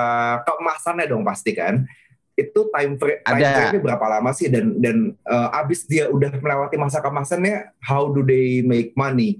keemasannya 0.47 1.05
dong 1.05 1.21
pasti 1.21 1.53
kan. 1.53 1.85
Itu 2.41 2.73
time 2.73 2.97
frame 2.97 3.21
time 3.21 3.37
Ada. 3.37 3.49
frame-nya 3.53 3.81
berapa 3.85 4.07
lama 4.09 4.31
sih 4.33 4.49
dan 4.49 4.81
dan 4.81 4.97
eh, 5.13 5.49
abis 5.61 5.85
dia 5.85 6.09
udah 6.09 6.33
melewati 6.33 6.81
masa 6.81 6.99
keemasannya 6.99 7.77
how 7.85 8.09
do 8.09 8.25
they 8.25 8.65
make 8.65 8.97
money? 8.97 9.37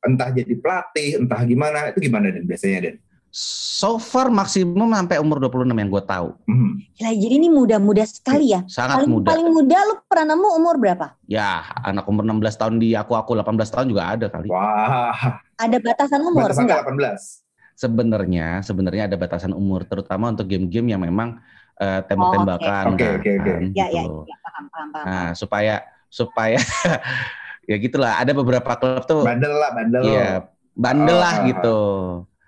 Entah 0.00 0.28
jadi 0.28 0.52
pelatih, 0.56 1.20
entah 1.20 1.40
gimana, 1.44 1.92
itu 1.92 2.00
gimana 2.04 2.28
dan 2.28 2.44
biasanya 2.44 2.78
dan. 2.88 2.96
So 3.34 3.98
far 3.98 4.30
maksimum 4.30 4.94
sampai 4.94 5.18
umur 5.18 5.42
26 5.42 5.74
yang 5.74 5.90
gue 5.90 6.04
tahu. 6.06 6.38
Hmm. 6.46 6.78
Gila, 6.94 7.10
jadi 7.18 7.34
ini 7.34 7.48
muda-muda 7.50 8.06
sekali 8.06 8.54
ya. 8.54 8.62
Sangat 8.70 9.02
Paling 9.02 9.10
muda. 9.10 9.26
paling 9.34 9.48
muda 9.50 9.78
lu 9.90 9.94
pernah 10.06 10.38
nemu 10.38 10.48
umur 10.62 10.74
berapa? 10.78 11.06
Ya, 11.26 11.66
anak 11.82 12.06
umur 12.06 12.22
16 12.22 12.46
tahun 12.54 12.74
di 12.78 12.94
aku-aku 12.94 13.34
18 13.34 13.74
tahun 13.74 13.86
juga 13.90 14.02
ada 14.06 14.26
kali. 14.30 14.46
Wah, 14.54 15.42
Ada 15.58 15.76
batasan 15.82 16.20
umur 16.22 16.46
batasannya 16.46 16.78
enggak? 16.78 17.18
18. 17.18 17.42
Sebenarnya, 17.74 18.46
sebenarnya 18.62 19.02
ada 19.10 19.16
batasan 19.18 19.50
umur, 19.50 19.82
terutama 19.82 20.30
untuk 20.30 20.46
game-game 20.46 20.94
yang 20.94 21.02
memang 21.02 21.42
eh, 21.76 22.00
tembak-tembakan. 22.04 22.84
Oke, 22.92 23.06
oke, 23.14 23.30
oke. 23.34 23.50
kan, 23.50 23.62
Ya, 23.72 23.86
gitu 23.86 23.96
ya, 23.96 24.02
loh. 24.04 24.22
ya, 24.24 24.36
paham, 24.40 24.64
paham, 24.68 24.88
paham. 24.90 25.04
Nah, 25.04 25.28
supaya 25.32 25.74
supaya 26.08 26.58
ya 27.70 27.76
gitulah. 27.76 28.18
Ada 28.18 28.32
beberapa 28.32 28.70
klub 28.74 29.04
tuh, 29.04 29.22
Bandel 29.22 29.52
lah, 29.52 29.70
bandel. 29.72 30.02
ya 30.04 30.30
bandel 30.72 31.16
lah 31.16 31.34
Ah. 31.34 31.46
gitu. 31.46 31.78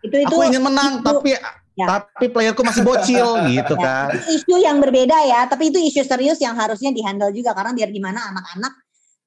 itu 0.03 0.17
itu 0.21 0.29
Aku 0.29 0.43
ingin 0.45 0.63
menang, 0.63 0.99
itu- 0.99 1.05
tapi 1.05 1.31
Ya. 1.77 1.87
tapi 1.93 2.27
playerku 2.29 2.63
masih 2.63 2.81
bocil 2.83 3.27
gitu 3.53 3.75
ya, 3.75 3.85
kan. 4.09 4.09
itu 4.09 4.41
isu 4.41 4.55
yang 4.59 4.79
berbeda 4.79 5.13
ya, 5.23 5.45
tapi 5.45 5.69
itu 5.69 5.77
isu 5.77 6.03
serius 6.03 6.39
yang 6.39 6.55
harusnya 6.55 6.89
dihandle 6.89 7.29
juga 7.31 7.53
karena 7.53 7.71
biar 7.71 7.91
gimana 7.91 8.33
anak-anak 8.33 8.73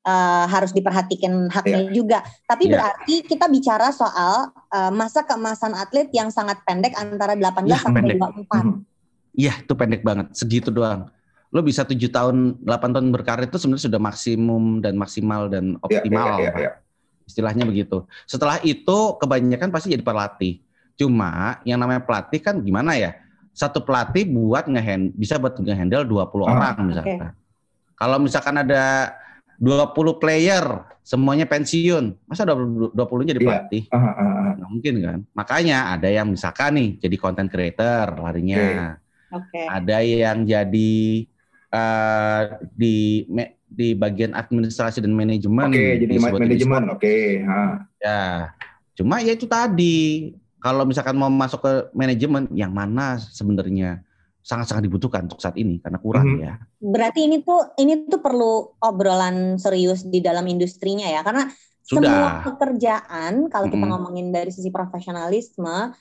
eh, 0.01 0.45
harus 0.47 0.71
diperhatikan 0.71 1.29
haknya 1.47 1.91
juga. 1.91 2.19
Tapi 2.43 2.65
Ya. 2.65 2.79
berarti 2.79 3.21
kita 3.21 3.45
bicara 3.45 3.91
soal 3.91 4.49
eh, 4.71 4.89
masa 4.89 5.21
keemasan 5.21 5.75
atlet 5.75 6.09
yang 6.09 6.27
sangat 6.29 6.57
pendek 6.63 6.95
antara 6.95 7.35
18 7.35 7.69
Ya, 7.69 7.77
sampai 7.77 8.01
pendek. 8.03 8.17
24. 8.17 8.63
Mhm. 8.63 8.77
Iya, 9.33 9.53
itu 9.61 9.73
pendek 9.73 10.01
banget, 10.01 10.33
segitu 10.33 10.69
doang. 10.69 11.07
Lo 11.49 11.61
bisa 11.61 11.81
tujuh 11.81 12.09
tahun, 12.09 12.61
8 12.61 12.89
tahun 12.93 13.07
berkarir 13.09 13.49
itu 13.49 13.57
sebenarnya 13.57 13.85
sudah 13.89 14.01
maksimum 14.01 14.81
dan 14.81 14.93
maksimal 14.93 15.49
dan 15.49 15.77
Ya, 15.89 15.97
ya, 15.97 16.01
optimal. 16.01 16.37
ya, 16.39 16.51
ya. 16.57 16.71
istilahnya 17.25 17.61
begitu. 17.61 18.09
Setelah 18.25 18.57
itu 18.65 18.97
kebanyakan 19.21 19.69
pasti 19.69 19.93
jadi 19.93 20.01
pelatih. 20.01 20.65
Cuma 20.97 21.61
yang 21.61 21.77
namanya 21.77 22.01
pelatih 22.01 22.41
kan 22.41 22.57
gimana 22.57 22.97
ya? 22.97 23.13
Satu 23.53 23.85
pelatih 23.85 24.25
buat 24.25 24.65
ngehand 24.65 25.13
bisa 25.13 25.37
buat 25.37 25.53
ngehandle 25.53 26.09
20 26.09 26.49
Ah, 26.49 26.57
orang 26.73 26.89
misalkan. 26.89 27.37
Kalau 27.93 28.17
misalkan 28.17 28.57
ada 28.57 29.13
20 29.61 30.17
player 30.17 30.63
semuanya 31.05 31.45
pensiun, 31.45 32.17
masa 32.25 32.49
20 32.49 32.89
20 32.97 33.29
jadi 33.29 33.37
Iya. 33.37 33.45
pelatih? 33.45 33.83
Ah, 33.93 33.97
ah, 33.99 34.09
ah. 34.17 34.51
Nggak 34.57 34.69
mungkin 34.73 34.93
kan? 34.97 35.19
Makanya 35.37 35.77
ada 35.93 36.07
yang 36.09 36.33
misalkan 36.33 36.71
nih 36.81 36.89
jadi 36.97 37.15
content 37.21 37.49
creator 37.51 38.17
larinya. 38.17 38.97
Oke. 39.29 39.61
Ada 39.65 40.01
yang 40.01 40.43
jadi 40.43 41.25
eh, 41.69 42.41
di 42.73 43.23
me- 43.29 43.61
di 43.69 43.93
bagian 43.93 44.33
administrasi 44.33 45.05
dan 45.05 45.13
manajemen. 45.13 45.69
Oke, 45.69 46.01
jadi 46.01 46.05
di 46.09 46.17
sebuah 46.17 46.39
tim 46.41 46.49
manajemen. 46.49 46.83
Oke, 46.89 47.15
ha. 47.45 47.85
Ya, 48.01 48.21
cuma 48.97 49.21
ya 49.21 49.37
itu 49.37 49.45
tadi. 49.45 50.33
Kalau 50.59 50.83
misalkan 50.83 51.15
mau 51.15 51.31
masuk 51.31 51.63
ke 51.63 51.73
manajemen, 51.95 52.51
yang 52.51 52.73
mana 52.75 53.15
sebenarnya 53.15 54.03
sangat-sangat 54.43 54.89
dibutuhkan 54.89 55.23
untuk 55.29 55.39
saat 55.39 55.55
ini 55.55 55.79
karena 55.79 56.01
kurang 56.01 56.25
Mhm. 56.35 56.39
ya. 56.41 56.53
Berarti 56.81 57.29
ini 57.29 57.45
tuh 57.45 57.69
ini 57.77 58.09
tuh 58.09 58.19
perlu 58.19 58.75
obrolan 58.81 59.55
serius 59.55 60.03
di 60.03 60.19
dalam 60.19 60.43
industrinya 60.49 61.05
ya 61.05 61.21
karena 61.21 61.47
Sudah. 61.85 62.09
semua 62.09 62.29
pekerjaan 62.43 63.47
kalau 63.47 63.67
kita 63.69 63.77
Mm-mm. 63.77 63.91
ngomongin 63.93 64.27
dari 64.33 64.49
sisi 64.49 64.73
profesionalisme 64.73 65.93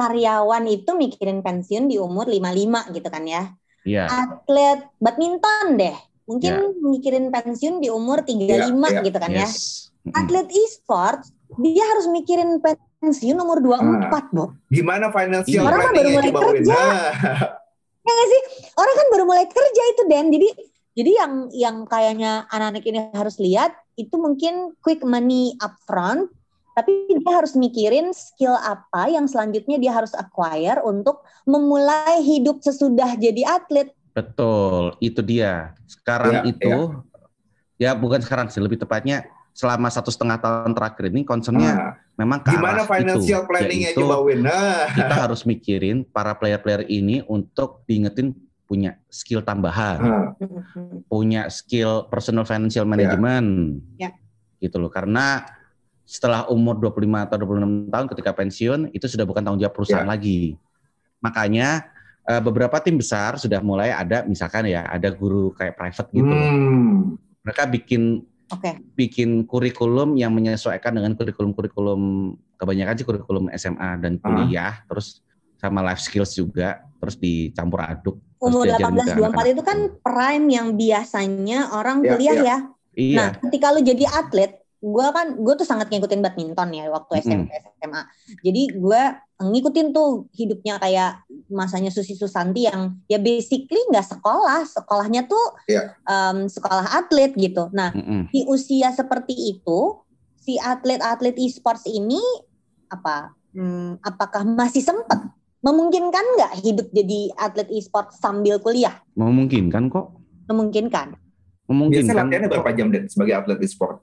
karyawan 0.00 0.64
itu 0.64 0.96
mikirin 0.96 1.44
pensiun 1.44 1.92
di 1.92 2.00
umur 2.00 2.24
55 2.24 2.96
gitu 2.96 3.08
kan 3.12 3.24
ya. 3.28 3.42
Iya, 3.84 4.08
Atlet 4.08 4.88
badminton 4.96 5.76
deh 5.76 5.96
mungkin 6.30 6.78
mikirin 6.84 7.28
pensiun 7.34 7.82
di 7.82 7.90
umur 7.90 8.22
35 8.22 8.38
Iya, 8.46 8.64
iya. 8.70 9.00
gitu 9.02 9.18
kan 9.20 9.30
ya. 9.34 9.44
yes. 9.44 9.88
Mm-mm. 10.00 10.16
Atlet 10.16 10.48
e-sports 10.48 11.34
dia 11.60 11.84
harus 11.84 12.06
mikirin 12.08 12.62
pensiun 13.02 13.36
umur 13.36 13.58
24, 13.60 14.32
Bo. 14.32 14.54
Gimana 14.70 15.10
financial. 15.10 15.66
Orang 15.66 15.80
kan 15.82 15.92
baru 15.92 16.08
planning-nya 16.14 16.32
mulai 16.32 16.52
kerja. 16.54 16.76
Nah, 16.78 17.10
Ya 18.00 18.12
nggak 18.16 18.28
sih? 18.32 18.42
Orang 18.80 18.94
kan 18.96 19.06
baru 19.12 19.24
mulai 19.28 19.46
kerja 19.50 19.82
itu 19.92 20.02
Dan. 20.08 20.26
Jadi 20.32 20.48
jadi 20.96 21.10
yang 21.20 21.32
yang 21.52 21.76
kayaknya 21.84 22.48
anak-anak 22.48 22.84
ini 22.88 22.98
harus 23.12 23.36
lihat 23.36 23.76
itu 23.94 24.16
mungkin 24.16 24.72
quick 24.80 25.04
money 25.04 25.52
upfront, 25.60 26.32
tapi 26.74 27.10
dia 27.10 27.32
harus 27.34 27.52
mikirin 27.58 28.14
skill 28.14 28.54
apa 28.54 29.10
yang 29.10 29.26
selanjutnya 29.26 29.76
dia 29.76 29.92
harus 29.94 30.14
acquire 30.14 30.80
untuk 30.86 31.22
memulai 31.44 32.22
hidup 32.22 32.62
sesudah 32.62 33.18
jadi 33.18 33.60
atlet. 33.60 33.90
Betul, 34.14 34.94
itu 35.02 35.20
dia. 35.22 35.74
Sekarang 35.86 36.42
Iya, 36.42 36.50
itu 36.50 36.74
ya 37.80 37.90
bukan 37.94 38.20
sekarang 38.22 38.46
sih, 38.50 38.62
lebih 38.62 38.78
tepatnya 38.78 39.26
selama 39.50 39.90
satu 39.90 40.14
setengah 40.14 40.38
tahun 40.38 40.72
terakhir 40.72 41.10
ini 41.10 41.26
concernnya 41.26 41.72
Nah, 41.74 41.92
memang 42.14 42.38
ke 42.40 42.54
gimana 42.54 42.80
arah 42.80 42.86
financial 42.86 43.42
itu, 43.42 43.48
planningnya 43.50 43.90
Win? 44.22 44.40
Nah, 44.46 44.86
kita 44.94 45.14
harus 45.26 45.42
mikirin 45.42 46.06
para 46.06 46.38
player-player 46.38 46.86
ini 46.86 47.26
untuk 47.26 47.82
diingetin 47.84 48.32
punya 48.70 48.94
skill 49.10 49.42
tambahan, 49.42 49.98
Mm-mm. 50.38 51.02
punya 51.10 51.50
skill 51.50 52.06
personal 52.06 52.46
financial 52.46 52.86
management. 52.86 53.82
Ya. 53.98 54.14
Gitu 54.62 54.78
loh. 54.78 54.86
Karena 54.86 55.42
setelah 56.10 56.50
umur 56.50 56.74
25 56.74 57.22
atau 57.22 57.36
26 57.38 57.86
tahun 57.86 58.06
ketika 58.10 58.30
pensiun 58.34 58.80
itu 58.90 59.06
sudah 59.06 59.22
bukan 59.22 59.46
tanggung 59.46 59.62
jawab 59.62 59.78
perusahaan 59.78 60.02
Ya. 60.02 60.10
lagi. 60.10 60.58
Makanya 61.22 61.86
eh, 62.26 62.38
beberapa 62.38 62.78
tim 62.78 62.94
besar 62.94 63.38
sudah 63.38 63.58
mulai 63.58 63.90
ada 63.90 64.22
misalkan 64.22 64.66
ya 64.66 64.86
ada 64.86 65.08
guru 65.10 65.50
kayak 65.50 65.74
private 65.74 66.10
gitu. 66.10 66.30
hmm, 66.30 66.94
Mereka 67.42 67.62
bikin 67.70 68.22
Oke. 68.50 68.70
bikin 68.92 69.46
kurikulum 69.46 70.14
yang 70.14 70.30
menyesuaikan 70.30 70.90
dengan 70.92 71.14
kurikulum-kurikulum 71.14 72.00
kebanyakan 72.54 72.94
sih 72.94 73.06
kurikulum 73.06 73.44
SMA 73.54 73.90
dan 73.98 74.18
Ah. 74.18 74.20
kuliah, 74.20 74.74
terus 74.84 75.22
sama 75.56 75.80
life 75.80 76.00
skills 76.00 76.34
juga, 76.34 76.82
terus 76.98 77.16
dicampur 77.16 77.80
aduk. 77.80 78.18
Umur 78.38 78.64
diajarin 78.64 78.96
ke 78.96 79.00
18 79.00 79.16
24 79.16 79.16
anak-anak. 79.16 79.46
itu 79.48 79.62
kan 79.62 79.78
prime 80.00 80.46
yang 80.48 80.68
biasanya 80.74 81.58
orang 81.72 81.98
Ya, 82.00 82.10
kuliah 82.14 82.34
ya. 82.34 82.42
ya. 82.44 82.58
Iya, 82.90 83.16
Nah, 83.16 83.28
ketika 83.40 83.66
lu 83.70 83.80
jadi 83.80 84.04
atlet, 84.08 84.59
gue 84.80 85.06
kan 85.12 85.36
gue 85.36 85.54
tuh 85.60 85.68
sangat 85.68 85.92
ngikutin 85.92 86.24
badminton 86.24 86.72
ya 86.72 86.88
waktu 86.88 87.20
SMP 87.20 87.52
SMA. 87.76 88.02
Jadi 88.40 88.62
gue 88.80 89.02
ngikutin 89.36 89.92
tuh 89.92 90.24
hidupnya 90.32 90.80
kayak 90.80 91.20
masanya 91.52 91.92
Susi 91.92 92.16
Susanti 92.16 92.64
yang 92.64 92.96
ya 93.04 93.20
basically 93.20 93.80
nggak 93.92 94.08
sekolah, 94.08 94.64
sekolahnya 94.64 95.28
tuh 95.28 95.44
Iya. 95.68 95.96
em, 96.04 96.48
sekolah 96.48 96.96
atlet 96.96 97.36
gitu. 97.36 97.68
Nah, 97.76 97.92
mm-mm. 97.92 98.32
di 98.32 98.48
usia 98.48 98.88
seperti 98.92 99.36
itu, 99.52 100.00
si 100.40 100.56
atlet-atlet 100.56 101.36
e-sports 101.36 101.84
ini 101.84 102.20
apa? 102.88 103.36
hmm, 103.52 104.00
apakah 104.00 104.46
masih 104.46 104.80
sempat 104.80 105.18
memungkinkan 105.60 106.24
nggak 106.38 106.52
hidup 106.62 106.86
jadi 106.94 107.34
atlet 107.36 107.68
e-sports 107.68 108.16
sambil 108.16 108.56
kuliah? 108.56 108.96
memungkinkan 109.12 109.92
kok, 109.92 110.16
Memungkinkan. 110.48 111.14
memungkinkan. 111.68 112.06
biasanya 112.08 112.24
latihannya 112.24 112.48
berapa 112.48 112.70
jam 112.72 112.86
deh 112.88 113.02
sebagai 113.06 113.34
atlet 113.36 113.58
e-sport? 113.60 114.00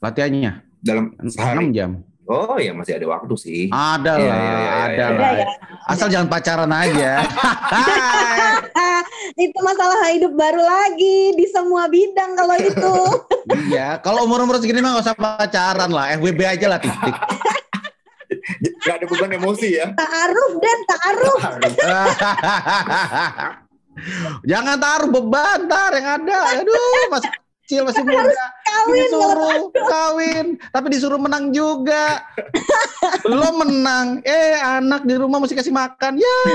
Latihannya 0.00 0.52
Dalam 0.80 1.12
6 1.20 1.36
sehari? 1.36 1.66
jam. 1.70 2.00
Oh 2.24 2.54
ya 2.56 2.70
masih 2.70 2.94
ada 2.94 3.06
waktu 3.10 3.34
sih. 3.34 3.62
Ada 3.68 4.12
Iya, 4.14 4.22
lah, 4.22 4.38
iya, 4.38 4.54
iya, 4.54 4.70
ada 4.70 4.94
iya, 4.94 5.06
lah. 5.10 5.32
iya. 5.34 5.46
Asal 5.84 6.06
jangan 6.08 6.30
pacaran 6.30 6.70
aja. 6.70 7.12
itu 9.36 9.58
masalah 9.60 9.98
hidup 10.08 10.32
baru 10.32 10.62
lagi 10.62 11.34
di 11.34 11.46
semua 11.46 11.84
bidang 11.86 12.32
kalau 12.34 12.56
itu. 12.56 12.94
Iya, 13.66 13.98
kalau 13.98 14.24
umur-umur 14.24 14.62
segini 14.62 14.78
mah 14.78 14.94
gak 14.94 15.10
usah 15.10 15.16
pacaran 15.16 15.90
lah, 15.90 16.14
FWB 16.14 16.38
aja 16.44 16.66
lah 16.66 16.78
titik. 16.78 17.16
Gak 18.86 19.02
ada 19.02 19.06
beban 19.06 19.32
emosi 19.34 19.68
ya. 19.74 19.90
Ta'aruf 19.90 20.52
dan 20.56 20.78
ta'aruf. 20.86 21.40
Jangan 24.44 24.76
taruh 24.78 25.10
beban, 25.10 25.66
tar 25.66 25.92
yang 25.92 26.08
ada. 26.16 26.38
Aduh, 26.56 27.10
masih 27.10 27.30
kecil, 27.70 27.86
masih 27.86 28.02
muda. 28.02 28.34
Kawin 28.66 29.10
kalau 29.14 29.70
Disuruh 29.70 29.86
kawin, 29.86 30.46
tapi 30.74 30.86
disuruh 30.90 31.20
menang 31.22 31.54
juga. 31.54 32.26
Belum 33.30 33.62
menang. 33.62 34.18
Eh, 34.26 34.58
anak 34.58 35.06
di 35.06 35.14
rumah 35.14 35.38
mesti 35.38 35.54
kasih 35.54 35.70
makan. 35.70 36.18
Ya. 36.18 36.38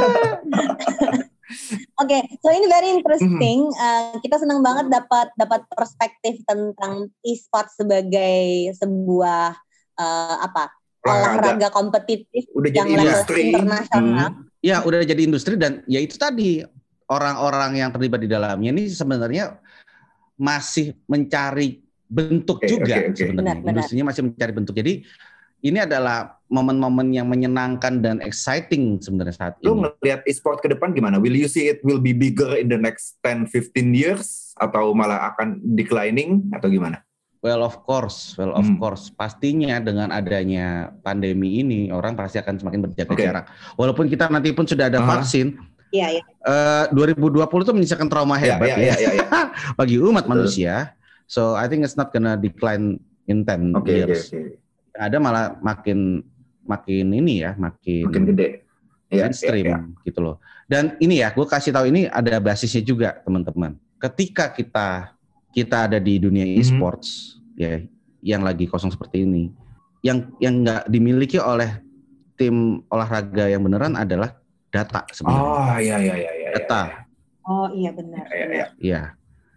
Oke, 2.04 2.19
so 2.43 2.51
ini 2.51 2.67
very 2.67 2.91
interesting. 2.91 3.71
Uh, 3.80 4.19
kita 4.19 4.43
senang 4.43 4.60
banget 4.60 4.91
dapat 4.91 5.32
dapat 5.39 5.63
perspektif 5.71 6.43
tentang 6.43 7.08
e-sport 7.23 7.71
sebagai 7.71 8.75
sebuah 8.75 9.56
uh, 9.95 10.36
apa 10.43 10.75
olahraga 11.06 11.69
kompetitif 11.71 12.49
Udah 12.51 12.75
yang 12.75 12.91
jadi 12.91 12.97
level 12.97 13.08
industri. 13.08 13.41
internasional. 13.56 14.30
Ya, 14.60 14.84
udah 14.84 14.99
jadi 15.06 15.21
industri 15.23 15.56
dan 15.56 15.86
ya 15.88 16.01
itu 16.01 16.17
tadi 16.17 16.65
orang-orang 17.08 17.78
yang 17.78 17.93
terlibat 17.93 18.25
di 18.25 18.28
dalamnya 18.28 18.73
ini 18.73 18.89
sebenarnya 18.89 19.62
masih 20.35 20.95
mencari 21.05 21.81
bentuk 22.05 22.61
Oke, 22.61 22.69
juga 22.69 22.95
oke, 23.01 23.11
oke. 23.11 23.17
sebenarnya. 23.17 23.35
Benar, 23.35 23.55
benar. 23.57 23.71
Industrinya 23.73 24.05
masih 24.05 24.21
mencari 24.23 24.51
bentuk. 24.53 24.75
Jadi 24.77 24.93
ini 25.59 25.79
adalah 25.81 26.37
momen-momen 26.45 27.09
yang 27.09 27.25
menyenangkan 27.25 27.97
dan 27.97 28.21
exciting 28.21 29.01
sebenarnya 29.01 29.33
saat 29.33 29.53
Lu 29.65 29.73
ini. 29.73 29.89
ngelihat 29.89 30.21
e-sport 30.29 30.61
ke 30.61 30.69
depan 30.69 30.93
gimana? 30.93 31.17
Will 31.17 31.33
you 31.33 31.49
see 31.49 31.65
it 31.65 31.81
will 31.81 31.97
be 31.97 32.13
bigger 32.13 32.53
in 32.53 32.69
the 32.69 32.77
next 32.77 33.17
10-15 33.25 33.73
years? 33.91 34.53
Atau 34.55 34.93
malah 34.93 35.33
akan 35.33 35.57
declining? 35.73 36.45
Atau 36.53 36.69
gimana? 36.69 37.01
Well 37.41 37.61
of 37.61 37.81
course, 37.81 38.33
well 38.37 38.53
of 38.53 38.65
Hmm. 38.65 38.77
course. 38.77 39.09
Pastinya 39.09 39.77
dengan 39.77 40.09
adanya 40.09 40.93
pandemi 41.01 41.61
ini 41.61 41.89
orang 41.89 42.13
pasti 42.13 42.37
akan 42.37 42.57
semakin 42.57 42.79
berjaga 42.85 43.11
Oke. 43.13 43.21
jarak. 43.21 43.45
Walaupun 43.73 44.05
kita 44.05 44.29
nanti 44.29 44.49
pun 44.49 44.65
sudah 44.65 44.89
ada 44.89 45.01
Aha. 45.01 45.09
vaksin, 45.17 45.53
Iya, 45.95 46.08
iya. 46.12 46.23
eh, 46.43 46.86
2020 46.91 47.39
itu 47.63 47.71
menyisakan 47.71 48.08
trauma 48.08 48.36
Ya, 48.36 48.60
hebat 48.60 48.67
ya, 48.67 48.75
ya, 48.75 48.84
ya, 48.84 48.95
ya, 48.99 49.10
ya. 49.23 49.25
bagi 49.73 49.95
umat 49.97 50.23
Betul. 50.23 50.31
manusia. 50.36 50.91
So 51.25 51.55
I 51.55 51.65
think 51.65 51.81
it's 51.81 51.95
not 51.95 52.12
gonna 52.12 52.36
decline 52.36 52.99
in 53.25 53.41
10 53.41 53.73
Oke, 53.73 53.89
oke, 53.89 53.89
years. 54.12 54.29
oke. 54.29 54.60
Ada 54.93 55.17
malah 55.17 55.55
makin 55.60 56.21
makin 56.62 57.05
ini 57.12 57.41
ya, 57.41 57.55
makin, 57.55 58.10
Makin 58.10 58.23
gede. 58.31 58.47
Ya, 59.08 59.29
mainstream 59.29 59.65
ya, 59.65 59.77
ya. 59.79 59.79
gitu 60.03 60.19
loh. 60.19 60.36
Dan 60.65 60.97
ini 60.97 61.21
ya, 61.21 61.29
gue 61.29 61.45
kasih 61.45 61.69
tahu 61.69 61.88
ini 61.88 62.10
ada 62.10 62.41
basisnya 62.41 62.81
juga 62.81 63.21
teman-teman. 63.21 63.77
Ketika 63.95 64.49
kita 64.49 65.13
kita 65.49 65.88
ada 65.88 66.01
di 66.01 66.19
dunia 66.19 66.43
Mhm. 66.43 66.58
e-sports 66.60 67.38
ya 67.55 67.79
yang 68.19 68.41
lagi 68.41 68.65
kosong 68.65 68.89
seperti 68.89 69.23
ini, 69.23 69.53
yang 70.01 70.34
yang 70.41 70.65
nggak 70.65 70.89
dimiliki 70.89 71.38
oleh 71.38 71.79
tim 72.36 72.84
olahraga 72.89 73.47
yang 73.47 73.63
beneran 73.63 73.95
adalah 73.95 74.36
data 74.75 74.99
sebenarnya. 75.09 75.47
Oh, 75.47 75.75
iya, 75.79 75.95
iya, 75.97 76.13
iya. 76.13 76.31
iya, 76.35 76.49
data, 76.59 76.81
Oh 77.43 77.67
iya 77.71 77.89
benar. 77.89 78.25
Iya, 78.27 78.45
iya, 78.49 78.67
ya. 78.81 79.01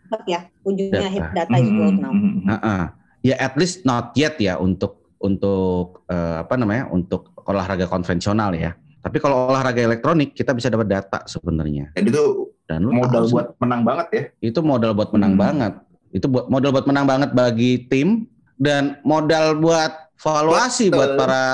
Cepat 0.04 0.22
ya. 0.24 0.40
Ujungnya 0.62 1.00
Data. 1.02 1.10
hit 1.10 1.24
data 1.34 1.56
is 1.56 1.68
gold 1.68 1.96
now. 1.96 2.12
Hmm. 2.12 2.44
Heeh. 2.46 2.82
Ya 3.24 3.34
at 3.36 3.54
least 3.56 3.82
not 3.82 4.12
yet 4.12 4.36
ya 4.36 4.54
untuk 4.56 5.08
untuk 5.18 6.06
eh, 6.06 6.36
apa 6.38 6.54
namanya 6.54 6.86
untuk 6.88 7.32
olahraga 7.42 7.84
konvensional 7.84 8.52
ya. 8.52 8.76
Tapi 8.98 9.16
kalau 9.18 9.48
olahraga 9.48 9.80
elektronik 9.80 10.32
kita 10.32 10.52
bisa 10.52 10.68
dapat 10.68 10.86
data 10.86 11.24
sebenarnya. 11.24 11.90
Dan 11.92 12.04
itu 12.06 12.24
Dan 12.68 12.84
lu 12.84 12.92
modal 12.92 13.24
tahu 13.24 13.26
sih, 13.26 13.34
buat 13.34 13.48
menang 13.56 13.82
banget 13.82 14.06
ya. 14.12 14.22
itu 14.44 14.60
modal 14.60 14.92
buat 14.92 15.10
menang 15.10 15.32
Hmm. 15.32 15.40
banget. 15.40 15.72
Itu 16.08 16.26
buat 16.28 16.46
modal 16.46 16.70
buat 16.70 16.84
menang 16.84 17.06
banget 17.08 17.30
bagi 17.32 17.88
tim 17.88 18.28
dan 18.54 19.00
modal 19.00 19.56
buat 19.56 20.12
valuasi 20.20 20.88
Betul. 20.88 20.96
buat 21.00 21.10
para 21.16 21.44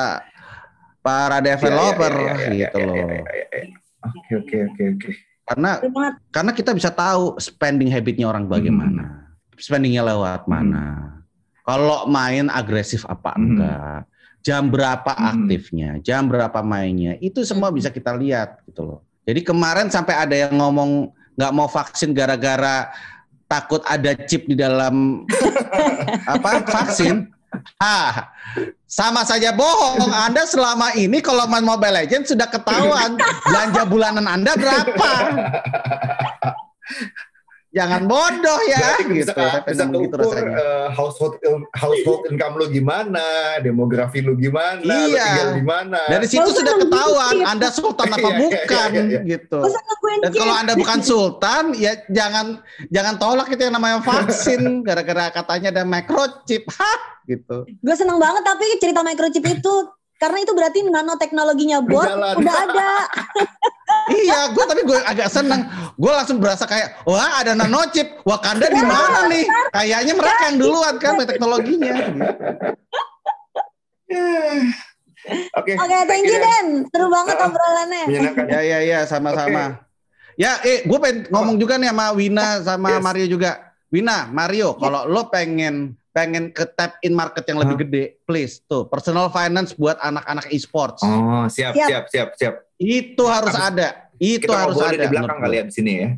para 1.04 1.44
developer 1.44 2.08
Ya, 2.08 2.24
ya, 2.24 2.32
ya, 2.32 2.48
ya, 2.48 2.58
gitu 2.64 2.78
loh. 2.80 2.96
Oke, 4.04 4.32
oke, 4.40 4.56
oke, 4.72 4.82
oke. 4.96 5.10
Karena 5.44 5.70
karena 6.32 6.52
kita 6.56 6.72
bisa 6.72 6.88
tahu 6.88 7.36
spending 7.36 7.92
habitnya 7.92 8.24
orang 8.24 8.48
bagaimana, 8.48 9.28
spendingnya 9.60 10.00
lewat 10.00 10.48
Hmm. 10.48 10.50
mana. 10.50 10.84
Kalau 11.60 12.08
main 12.08 12.48
agresif 12.48 13.04
apa 13.04 13.36
Hmm. 13.36 13.44
enggak, 13.52 14.00
jam 14.40 14.72
berapa 14.72 15.12
Hmm. 15.12 15.28
aktifnya, 15.36 16.00
jam 16.00 16.24
berapa 16.24 16.64
mainnya, 16.64 17.20
itu 17.20 17.44
semua 17.44 17.68
Hmm. 17.68 17.76
bisa 17.76 17.92
kita 17.92 18.16
lihat 18.16 18.64
gitu 18.64 18.80
loh. 18.84 19.00
Jadi 19.28 19.44
kemarin 19.44 19.92
sampai 19.92 20.16
ada 20.16 20.32
yang 20.32 20.56
ngomong 20.56 21.12
nggak 21.36 21.52
mau 21.52 21.68
vaksin 21.68 22.16
gara-gara 22.16 22.88
takut 23.44 23.84
ada 23.84 24.16
chip 24.24 24.48
di 24.48 24.56
dalam 24.56 25.24
apa 26.24 26.64
vaksin. 26.64 27.28
Ah, 27.78 28.32
sama 28.86 29.26
saja 29.26 29.50
bohong. 29.50 30.06
Anda 30.10 30.46
selama 30.46 30.94
ini 30.94 31.18
kalau 31.18 31.50
main 31.50 31.66
Mobile 31.66 32.04
Legends 32.04 32.30
sudah 32.30 32.46
ketahuan 32.46 33.18
belanja 33.18 33.82
bulanan 33.86 34.26
Anda 34.30 34.54
berapa. 34.54 35.10
Jangan 37.74 38.06
bodoh 38.06 38.60
ya, 38.70 38.78
Berarti 38.78 39.04
bisa, 39.10 39.34
gitu. 39.34 39.42
Tapi 39.42 39.68
bisa 39.74 39.82
memang 39.82 40.02
gitu 40.06 40.16
eh, 40.46 40.86
household 40.94 41.34
household 41.74 42.22
income 42.30 42.54
lu 42.62 42.66
gimana, 42.70 43.58
demografi 43.58 44.22
lu 44.22 44.38
gimana, 44.38 44.78
lu 44.78 45.10
Iya. 45.10 45.26
tinggal 45.26 45.50
di 45.58 45.64
mana. 45.66 46.00
Dari 46.06 46.26
situ 46.30 46.46
usah 46.46 46.62
sudah 46.62 46.74
ketahuan. 46.78 47.34
Anda 47.42 47.68
sultan 47.74 48.14
apa 48.14 48.18
Iya, 48.22 48.30
iya, 48.30 48.38
bukan 48.38 48.90
iya, 48.94 49.02
iya. 49.02 49.20
gitu. 49.26 49.58
Usah 49.58 49.82
nungguin 49.90 50.18
Dan 50.22 50.32
kalau 50.38 50.54
Anda 50.54 50.72
bukan 50.78 50.98
sultan, 51.10 51.64
ya 51.74 51.92
jangan 52.14 52.46
jangan 52.94 53.14
tolak 53.18 53.50
itu 53.50 53.62
yang 53.66 53.74
namanya 53.74 53.98
vaksin 54.06 54.86
gara-gara 54.86 55.34
katanya 55.34 55.68
ada 55.74 55.82
microchip. 55.82 56.70
Hah, 56.70 56.98
gitu. 57.26 57.66
Gue 57.66 57.96
seneng 57.98 58.22
banget 58.22 58.46
tapi 58.46 58.66
cerita 58.78 59.02
microchip 59.02 59.42
itu 59.42 59.74
karena 60.18 60.38
itu 60.40 60.52
berarti 60.54 60.78
nanoteknologinya 60.86 61.78
Berjalan. 61.84 62.34
udah 62.38 62.54
ada. 62.68 62.90
iya, 64.24 64.48
gue 64.52 64.64
tapi 64.64 64.82
gue 64.86 64.98
agak 65.04 65.28
seneng. 65.28 65.66
Gue 65.94 66.12
langsung 66.12 66.38
berasa 66.40 66.64
kayak, 66.64 67.02
wah 67.04 67.40
ada 67.40 67.52
nanochip. 67.52 68.22
Wakanda 68.24 68.70
di 68.70 68.82
mana 68.82 69.26
nih? 69.28 69.44
Kayaknya 69.70 70.12
mereka 70.16 70.42
yang 70.48 70.58
duluan 70.58 70.94
kan 70.96 71.12
teknologinya. 71.20 71.92
Gitu. 71.92 72.22
Oke. 75.56 75.72
Oke, 75.80 75.96
thank 76.04 76.24
you 76.28 76.36
Den. 76.36 76.66
Seru 76.92 77.08
banget 77.08 77.36
Ah, 77.40 77.48
obrolannya. 77.48 78.04
Menyenangkan. 78.06 78.44
Ya 78.48 78.60
ya 78.60 78.78
ya 78.84 78.98
sama-sama. 79.08 79.80
Ya, 80.34 80.58
eh 80.66 80.82
gue 80.84 80.98
pengen 80.98 81.30
ngomong 81.30 81.56
juga 81.56 81.78
nih 81.78 81.88
sama 81.94 82.06
Wina 82.12 82.46
sama 82.60 82.88
Yes. 82.98 83.02
Mario 83.02 83.26
juga. 83.30 83.50
Wina, 83.88 84.26
Mario, 84.26 84.74
kalau 84.74 85.06
lo 85.06 85.30
pengen 85.30 85.94
pengen 86.14 86.48
ke 86.48 86.62
tap 86.70 86.94
in 87.02 87.10
market 87.10 87.42
yang 87.44 87.58
lebih 87.58 87.74
Hah? 87.74 87.82
gede, 87.82 88.04
please 88.22 88.62
tuh 88.62 88.86
personal 88.86 89.26
finance 89.28 89.74
buat 89.74 89.98
anak-anak 89.98 90.46
e-sports. 90.48 91.02
Oh, 91.02 91.50
siap, 91.50 91.74
Siap. 91.74 91.88
siap, 91.90 92.04
siap, 92.06 92.28
siap. 92.38 92.54
Itu 92.78 93.26
harus 93.26 93.50
Abis- 93.50 93.66
ada. 93.68 93.88
Itu 94.14 94.46
Kita 94.46 94.54
harus 94.56 94.78
ada. 94.78 94.94
di 94.94 95.08
belakang 95.10 95.26
menurut 95.36 95.44
kali 95.44 95.56
ya 95.58 95.64
di 95.66 95.74
sini 95.74 95.92
ya. 95.92 96.08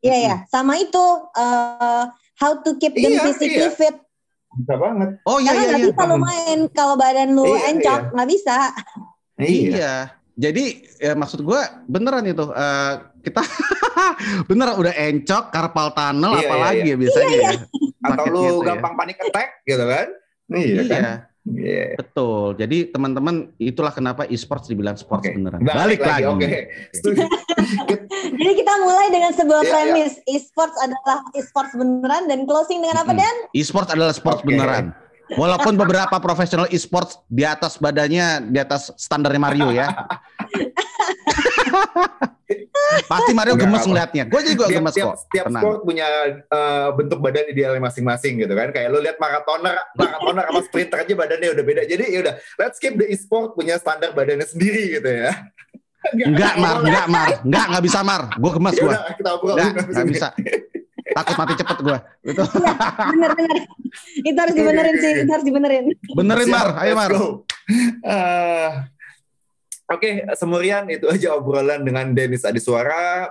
Iya 0.00 0.16
ya, 0.16 0.36
sama 0.46 0.78
itu 0.78 1.04
eh, 1.34 2.04
how 2.38 2.58
to 2.58 2.74
keep 2.76 2.94
them 2.94 3.10
Iya, 3.12 3.22
physically 3.24 3.66
iya. 3.66 3.74
fit. 3.74 3.96
Bisa 4.52 4.74
banget. 4.76 5.10
Oh 5.24 5.38
iya 5.38 5.50
Karena 5.50 5.58
iya 5.58 5.68
nggak 5.68 5.80
iya. 5.80 5.88
bisa 5.90 6.02
lu 6.04 6.16
main 6.18 6.58
kalau 6.70 6.94
badan 6.94 7.28
lu 7.32 7.44
Iya, 7.44 7.58
encok, 7.68 8.00
nggak 8.14 8.28
bisa. 8.30 8.56
Iya. 9.36 9.94
Iya. 10.42 10.50
Jadi 10.50 10.64
ya, 10.98 11.12
maksud 11.14 11.46
gue 11.46 11.60
beneran 11.86 12.26
itu 12.26 12.42
eh, 12.50 12.92
kita 13.22 13.42
beneran 14.50 14.74
udah 14.74 14.90
encok, 14.90 15.54
carpal 15.54 15.94
tunnel, 15.94 16.34
Iya, 16.34 16.42
apalagi 16.42 16.78
iya, 16.82 16.90
ya 16.90 16.96
biasanya. 16.98 17.38
ya. 17.46 17.50
Atau 18.02 18.24
lu 18.26 18.40
gitu 18.42 18.58
ya. 18.58 18.66
gampang 18.74 18.94
panik 18.98 19.16
attack 19.22 19.48
gitu 19.62 19.84
kan? 19.86 20.06
Iya, 20.50 20.66
Iya, 20.66 20.82
kan? 20.90 21.02
Iya. 21.42 21.86
betul. 21.98 22.54
Jadi 22.54 22.90
teman-teman 22.90 23.34
itulah 23.58 23.90
kenapa 23.90 24.26
e-sports 24.26 24.66
dibilang 24.66 24.98
sports 24.98 25.26
Oke. 25.26 25.34
beneran. 25.34 25.62
Balik, 25.62 26.02
lagi. 26.02 26.26
Oke. 26.26 26.70
Setuju. 26.90 27.22
Jadi 28.42 28.52
kita 28.58 28.72
mulai 28.82 29.06
dengan 29.10 29.30
sebuah 29.34 29.62
Iya, 29.62 29.70
premis, 29.70 30.14
e-sports 30.26 30.74
adalah 30.78 31.22
e-sports 31.34 31.74
beneran 31.74 32.26
dan 32.26 32.46
closing 32.46 32.82
dengan 32.82 33.06
apa. 33.06 33.14
Dan? 33.14 33.34
E-sports 33.54 33.90
adalah 33.90 34.10
sports 34.10 34.42
Oke. 34.42 34.50
beneran. 34.50 34.90
Walaupun 35.32 35.78
beberapa 35.78 36.16
profesional 36.20 36.68
e-sports 36.68 37.22
di 37.30 37.46
atas 37.46 37.78
badannya 37.80 38.52
di 38.52 38.58
atas 38.60 38.92
standarnya 38.98 39.40
Mario 39.40 39.68
ya. 39.72 39.88
Pasti 43.08 43.32
Mario 43.32 43.56
Nggak 43.56 43.64
gemes 43.64 43.84
ngeliatnya. 43.88 44.24
Gue 44.28 44.42
juga 44.44 44.68
Tiap, 44.68 44.76
gemes 44.76 44.94
tiap, 44.94 45.06
kok. 45.08 45.16
tiap 45.32 45.46
Tenang. 45.48 45.62
sport 45.64 45.78
punya 45.88 46.06
eh, 46.44 46.88
bentuk 46.92 47.18
badan 47.24 47.46
idealnya 47.48 47.80
masing-masing 47.80 48.44
gitu 48.44 48.52
kan. 48.52 48.68
Kayak 48.74 48.88
lu 48.92 49.00
lihat 49.00 49.16
maratoner, 49.16 49.76
maratoner 49.96 50.44
sama 50.52 50.60
sprinter 50.60 50.98
aja 51.00 51.14
badannya 51.16 51.48
udah 51.56 51.64
beda. 51.64 51.82
Jadi 51.88 52.04
ya 52.12 52.18
udah, 52.28 52.34
let's 52.60 52.76
keep 52.76 53.00
the 53.00 53.08
e-sport 53.08 53.56
punya 53.56 53.80
standar 53.80 54.12
badannya 54.12 54.44
sendiri 54.44 55.00
gitu 55.00 55.08
ya. 55.08 55.32
Enggak 56.12 56.58
Mar, 56.58 56.82
enggak 56.82 57.06
Mar, 57.06 57.28
enggak 57.46 57.66
enggak 57.70 57.84
bisa 57.86 57.98
Mar. 58.02 58.22
Gue 58.36 58.50
gemes 58.58 58.74
Ya 58.74 58.82
gue. 58.82 58.92
Enggak, 58.92 59.72
enggak 59.88 60.06
bisa. 60.10 60.28
Takut 61.02 61.34
mati 61.34 61.54
cepet 61.58 61.78
gue. 61.82 61.98
Itu. 62.30 62.42
Bener 63.10 63.30
bener. 63.34 63.58
itu 64.22 64.38
harus 64.38 64.54
dibenerin 64.54 64.96
sih, 65.02 65.12
itu 65.26 65.30
harus 65.34 65.46
dibenerin. 65.46 65.84
Benerin 66.14 66.48
Mar, 66.48 66.68
ayo 66.78 66.92
Mar. 66.94 67.10
Eh, 68.02 68.70
Oke, 69.92 70.24
semurian 70.40 70.88
itu 70.88 71.04
aja 71.04 71.36
obrolan 71.36 71.84
dengan 71.84 72.16
Denis 72.16 72.48
Adiswara. 72.48 73.28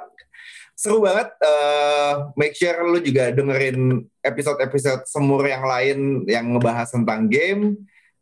Seru 0.78 1.02
banget. 1.02 1.34
eh, 1.42 2.14
make 2.38 2.54
sure 2.54 2.86
lu 2.86 3.02
juga 3.02 3.34
dengerin 3.34 4.02
episode-episode 4.22 5.10
semur 5.10 5.42
yang 5.46 5.66
lain 5.66 6.22
yang 6.30 6.46
ngebahas 6.54 6.90
tentang 6.94 7.26
game. 7.26 7.78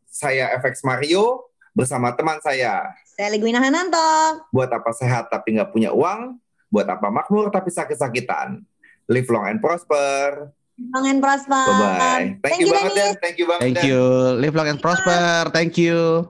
Saya 0.07 0.55
FX 0.59 0.83
Mario 0.87 1.51
bersama 1.75 2.15
teman 2.15 2.39
saya. 2.39 2.87
Saya 3.15 3.31
Ligwina 3.31 3.59
Hananto. 3.59 4.47
Buat 4.55 4.71
apa 4.71 4.91
sehat 4.95 5.27
tapi 5.27 5.59
nggak 5.59 5.71
punya 5.75 5.91
uang? 5.91 6.39
Buat 6.71 6.87
apa 6.87 7.11
makmur 7.11 7.51
tapi 7.51 7.71
sakit-sakitan? 7.71 8.63
Live 9.09 9.27
long 9.33 9.49
and 9.49 9.59
prosper. 9.59 10.53
Long 10.93 11.05
and 11.09 11.19
prosper. 11.19 11.49
Bye-bye. 11.49 11.97
Thank, 11.97 12.43
Thank 12.45 12.59
you 12.61 12.67
you, 12.69 12.73
banget, 12.73 12.93
Dennis. 12.93 13.13
Dan. 13.17 13.21
Thank 13.21 13.35
you 13.41 13.45
banget, 13.49 13.61
Thank 13.65 13.83
you. 13.83 14.01
Live 14.37 14.55
long 14.55 14.69
and 14.69 14.79
prosper. 14.79 15.49
Thank 15.51 15.81
you. 15.81 16.29